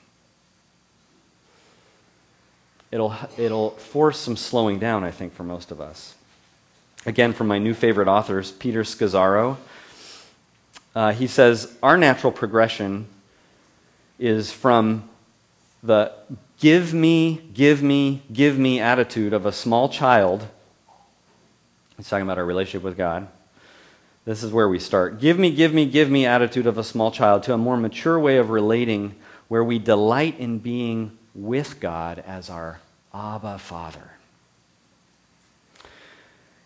It'll, 2.91 3.13
it'll 3.38 3.71
force 3.71 4.17
some 4.19 4.38
slowing 4.38 4.79
down, 4.79 5.03
I 5.03 5.11
think, 5.11 5.33
for 5.33 5.43
most 5.43 5.71
of 5.71 5.81
us. 5.81 6.15
Again, 7.05 7.33
from 7.33 7.47
my 7.47 7.59
new 7.59 7.73
favorite 7.73 8.07
authors, 8.07 8.51
Peter 8.51 8.83
Scazzero. 8.83 9.57
Uh, 10.95 11.11
he 11.11 11.27
says, 11.27 11.75
Our 11.83 11.97
natural 11.97 12.31
progression 12.31 13.07
is 14.17 14.51
from 14.51 15.07
the 15.86 16.13
give 16.60 16.93
me, 16.93 17.41
give 17.54 17.82
me, 17.82 18.24
give 18.32 18.58
me 18.58 18.80
attitude 18.80 19.34
of 19.34 19.45
a 19.45 19.52
small 19.52 19.89
child. 19.89 20.48
He's 21.98 22.10
talking 22.10 22.26
about 22.26 22.38
our 22.38 22.45
relationship 22.45 22.84
with 22.84 22.98
God. 22.98 23.28
This 24.26 24.43
is 24.43 24.52
where 24.52 24.67
we 24.67 24.80
start. 24.80 25.19
Give 25.19 25.38
me, 25.38 25.52
give 25.52 25.74
me, 25.74 25.86
give 25.86 26.10
me 26.10 26.26
attitude 26.26 26.65
of 26.65 26.78
a 26.78 26.84
small 26.84 27.12
child 27.12 27.43
to 27.43 27.54
a 27.54 27.58
more 27.58 27.78
mature 27.78 28.19
way 28.19 28.38
of 28.38 28.50
relating 28.50 29.15
where 29.48 29.63
we 29.63 29.78
delight 29.78 30.39
in 30.39 30.58
being 30.58 31.17
with 31.36 31.80
God 31.80 32.24
as 32.26 32.50
our 32.50 32.80
Abba 33.13 33.60
Father. 33.60 34.12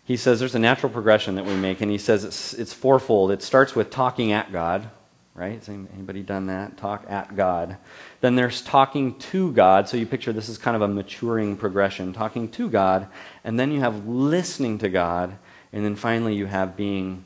He 0.04 0.16
says 0.16 0.40
there's 0.40 0.54
a 0.54 0.58
natural 0.58 0.90
progression 0.90 1.34
that 1.36 1.44
we 1.44 1.54
make, 1.54 1.80
and 1.80 1.90
he 1.90 1.98
says 1.98 2.24
it's, 2.24 2.54
it's 2.54 2.72
fourfold. 2.72 3.30
It 3.30 3.42
starts 3.42 3.76
with 3.76 3.90
talking 3.90 4.32
at 4.32 4.50
God, 4.50 4.90
right? 5.34 5.54
Has 5.54 5.68
anybody 5.68 6.22
done 6.22 6.46
that? 6.46 6.76
Talk 6.76 7.06
at 7.08 7.36
God. 7.36 7.76
Then 8.20 8.34
there's 8.34 8.62
talking 8.62 9.18
to 9.18 9.52
God. 9.52 9.88
So 9.88 9.96
you 9.96 10.06
picture 10.06 10.32
this 10.32 10.48
is 10.48 10.58
kind 10.58 10.76
of 10.76 10.82
a 10.82 10.88
maturing 10.88 11.56
progression 11.56 12.12
talking 12.12 12.48
to 12.52 12.68
God. 12.68 13.08
And 13.44 13.58
then 13.58 13.70
you 13.70 13.80
have 13.80 14.06
listening 14.06 14.78
to 14.78 14.88
God. 14.88 15.36
And 15.72 15.84
then 15.84 15.96
finally 15.96 16.34
you 16.34 16.46
have 16.46 16.76
being 16.76 17.24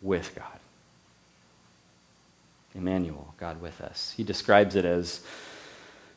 with 0.00 0.34
God. 0.34 0.46
Emmanuel, 2.74 3.34
God 3.38 3.60
with 3.60 3.80
us. 3.80 4.14
He 4.16 4.24
describes 4.24 4.76
it 4.76 4.84
as 4.84 5.20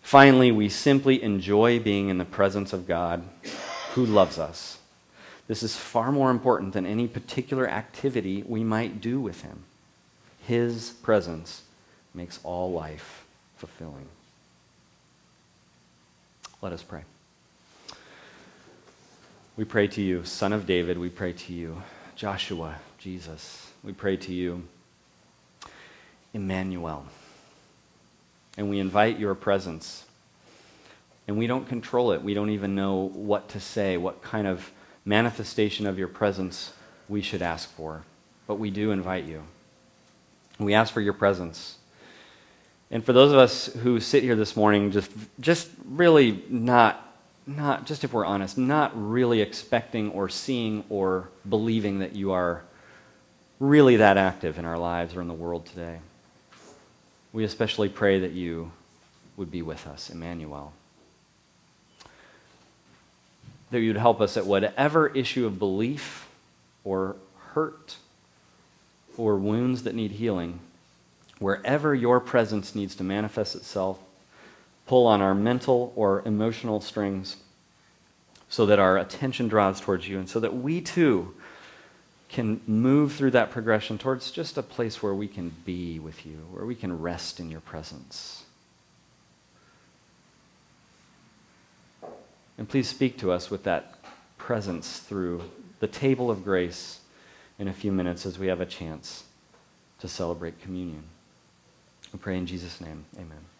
finally, 0.01 0.51
we 0.51 0.69
simply 0.69 1.21
enjoy 1.21 1.79
being 1.79 2.09
in 2.09 2.17
the 2.17 2.25
presence 2.25 2.71
of 2.71 2.87
God 2.87 3.23
who 3.93 4.05
loves 4.05 4.37
us. 4.37 4.79
This 5.47 5.63
is 5.63 5.75
far 5.75 6.11
more 6.11 6.31
important 6.31 6.73
than 6.73 6.85
any 6.85 7.07
particular 7.07 7.67
activity 7.67 8.43
we 8.47 8.63
might 8.63 9.01
do 9.01 9.19
with 9.19 9.41
Him. 9.41 9.63
His 10.47 10.91
presence 10.91 11.63
makes 12.13 12.39
all 12.43 12.71
life 12.71 13.25
fulfilling. 13.57 14.07
Let 16.61 16.71
us 16.71 16.83
pray. 16.83 17.01
We 19.57 19.65
pray 19.65 19.87
to 19.87 20.01
you, 20.01 20.23
Son 20.23 20.53
of 20.53 20.65
David. 20.65 20.97
We 20.97 21.09
pray 21.09 21.33
to 21.33 21.53
you, 21.53 21.81
Joshua, 22.15 22.75
Jesus. 22.99 23.71
We 23.83 23.93
pray 23.93 24.17
to 24.17 24.33
you, 24.33 24.63
Emmanuel. 26.33 27.05
And 28.57 28.69
we 28.69 28.79
invite 28.79 29.17
your 29.17 29.33
presence. 29.33 30.05
And 31.27 31.37
we 31.37 31.47
don't 31.47 31.67
control 31.67 32.11
it. 32.11 32.21
We 32.21 32.33
don't 32.33 32.51
even 32.51 32.75
know 32.75 33.09
what 33.13 33.49
to 33.49 33.59
say, 33.59 33.97
what 33.97 34.21
kind 34.21 34.45
of 34.45 34.71
manifestation 35.05 35.87
of 35.87 35.97
your 35.97 36.07
presence 36.07 36.73
we 37.09 37.21
should 37.21 37.41
ask 37.41 37.71
for. 37.71 38.03
But 38.45 38.55
we 38.55 38.69
do 38.69 38.91
invite 38.91 39.25
you. 39.25 39.43
We 40.59 40.73
ask 40.73 40.93
for 40.93 41.01
your 41.01 41.13
presence. 41.13 41.77
And 42.91 43.03
for 43.03 43.13
those 43.13 43.31
of 43.31 43.37
us 43.37 43.65
who 43.65 43.99
sit 43.99 44.23
here 44.23 44.35
this 44.35 44.55
morning, 44.55 44.91
just, 44.91 45.11
just 45.39 45.69
really 45.85 46.43
not, 46.49 47.01
not, 47.45 47.85
just 47.85 48.03
if 48.03 48.13
we're 48.13 48.25
honest, 48.25 48.57
not 48.57 48.91
really 48.95 49.41
expecting 49.41 50.11
or 50.11 50.29
seeing 50.29 50.83
or 50.89 51.29
believing 51.47 51.99
that 51.99 52.15
you 52.15 52.31
are 52.31 52.63
really 53.59 53.97
that 53.97 54.17
active 54.17 54.57
in 54.57 54.65
our 54.65 54.77
lives 54.77 55.15
or 55.15 55.21
in 55.21 55.27
the 55.27 55.33
world 55.33 55.65
today, 55.65 55.99
we 57.33 57.43
especially 57.43 57.89
pray 57.89 58.19
that 58.19 58.31
you 58.31 58.71
would 59.35 59.51
be 59.51 59.61
with 59.61 59.85
us, 59.87 60.09
Emmanuel. 60.09 60.71
That 63.71 63.81
you 63.81 63.89
would 63.89 63.97
help 63.97 64.21
us 64.21 64.37
at 64.37 64.45
whatever 64.45 65.07
issue 65.07 65.45
of 65.45 65.59
belief 65.59 66.29
or 66.85 67.17
hurt 67.53 67.97
or 69.17 69.37
wounds 69.37 69.83
that 69.83 69.95
need 69.95 70.11
healing 70.11 70.59
wherever 71.39 71.93
your 71.93 72.19
presence 72.19 72.75
needs 72.75 72.95
to 72.95 73.03
manifest 73.03 73.55
itself, 73.55 73.99
pull 74.87 75.07
on 75.07 75.21
our 75.21 75.35
mental 75.35 75.91
or 75.95 76.21
emotional 76.25 76.79
strings 76.79 77.37
so 78.47 78.65
that 78.65 78.79
our 78.79 78.97
attention 78.97 79.47
draws 79.47 79.81
towards 79.81 80.07
you 80.07 80.17
and 80.17 80.29
so 80.29 80.39
that 80.39 80.55
we 80.55 80.79
too 80.79 81.33
can 82.29 82.59
move 82.67 83.13
through 83.13 83.31
that 83.31 83.51
progression 83.51 83.97
towards 83.97 84.31
just 84.31 84.57
a 84.57 84.63
place 84.63 85.01
where 85.01 85.13
we 85.13 85.27
can 85.27 85.51
be 85.65 85.99
with 85.99 86.25
you, 86.25 86.37
where 86.51 86.65
we 86.65 86.75
can 86.75 87.01
rest 87.01 87.39
in 87.39 87.49
your 87.49 87.61
presence. 87.61 88.43
And 92.57 92.67
please 92.67 92.87
speak 92.87 93.17
to 93.19 93.31
us 93.31 93.49
with 93.49 93.63
that 93.63 93.99
presence 94.37 94.99
through 94.99 95.43
the 95.79 95.87
table 95.87 96.31
of 96.31 96.43
grace 96.43 96.99
in 97.57 97.67
a 97.67 97.73
few 97.73 97.91
minutes 97.91 98.25
as 98.25 98.37
we 98.37 98.47
have 98.47 98.61
a 98.61 98.65
chance 98.65 99.23
to 99.99 100.07
celebrate 100.07 100.59
communion. 100.61 101.03
We 102.11 102.19
pray 102.19 102.37
in 102.37 102.45
Jesus' 102.45 102.81
name. 102.81 103.05
Amen. 103.15 103.54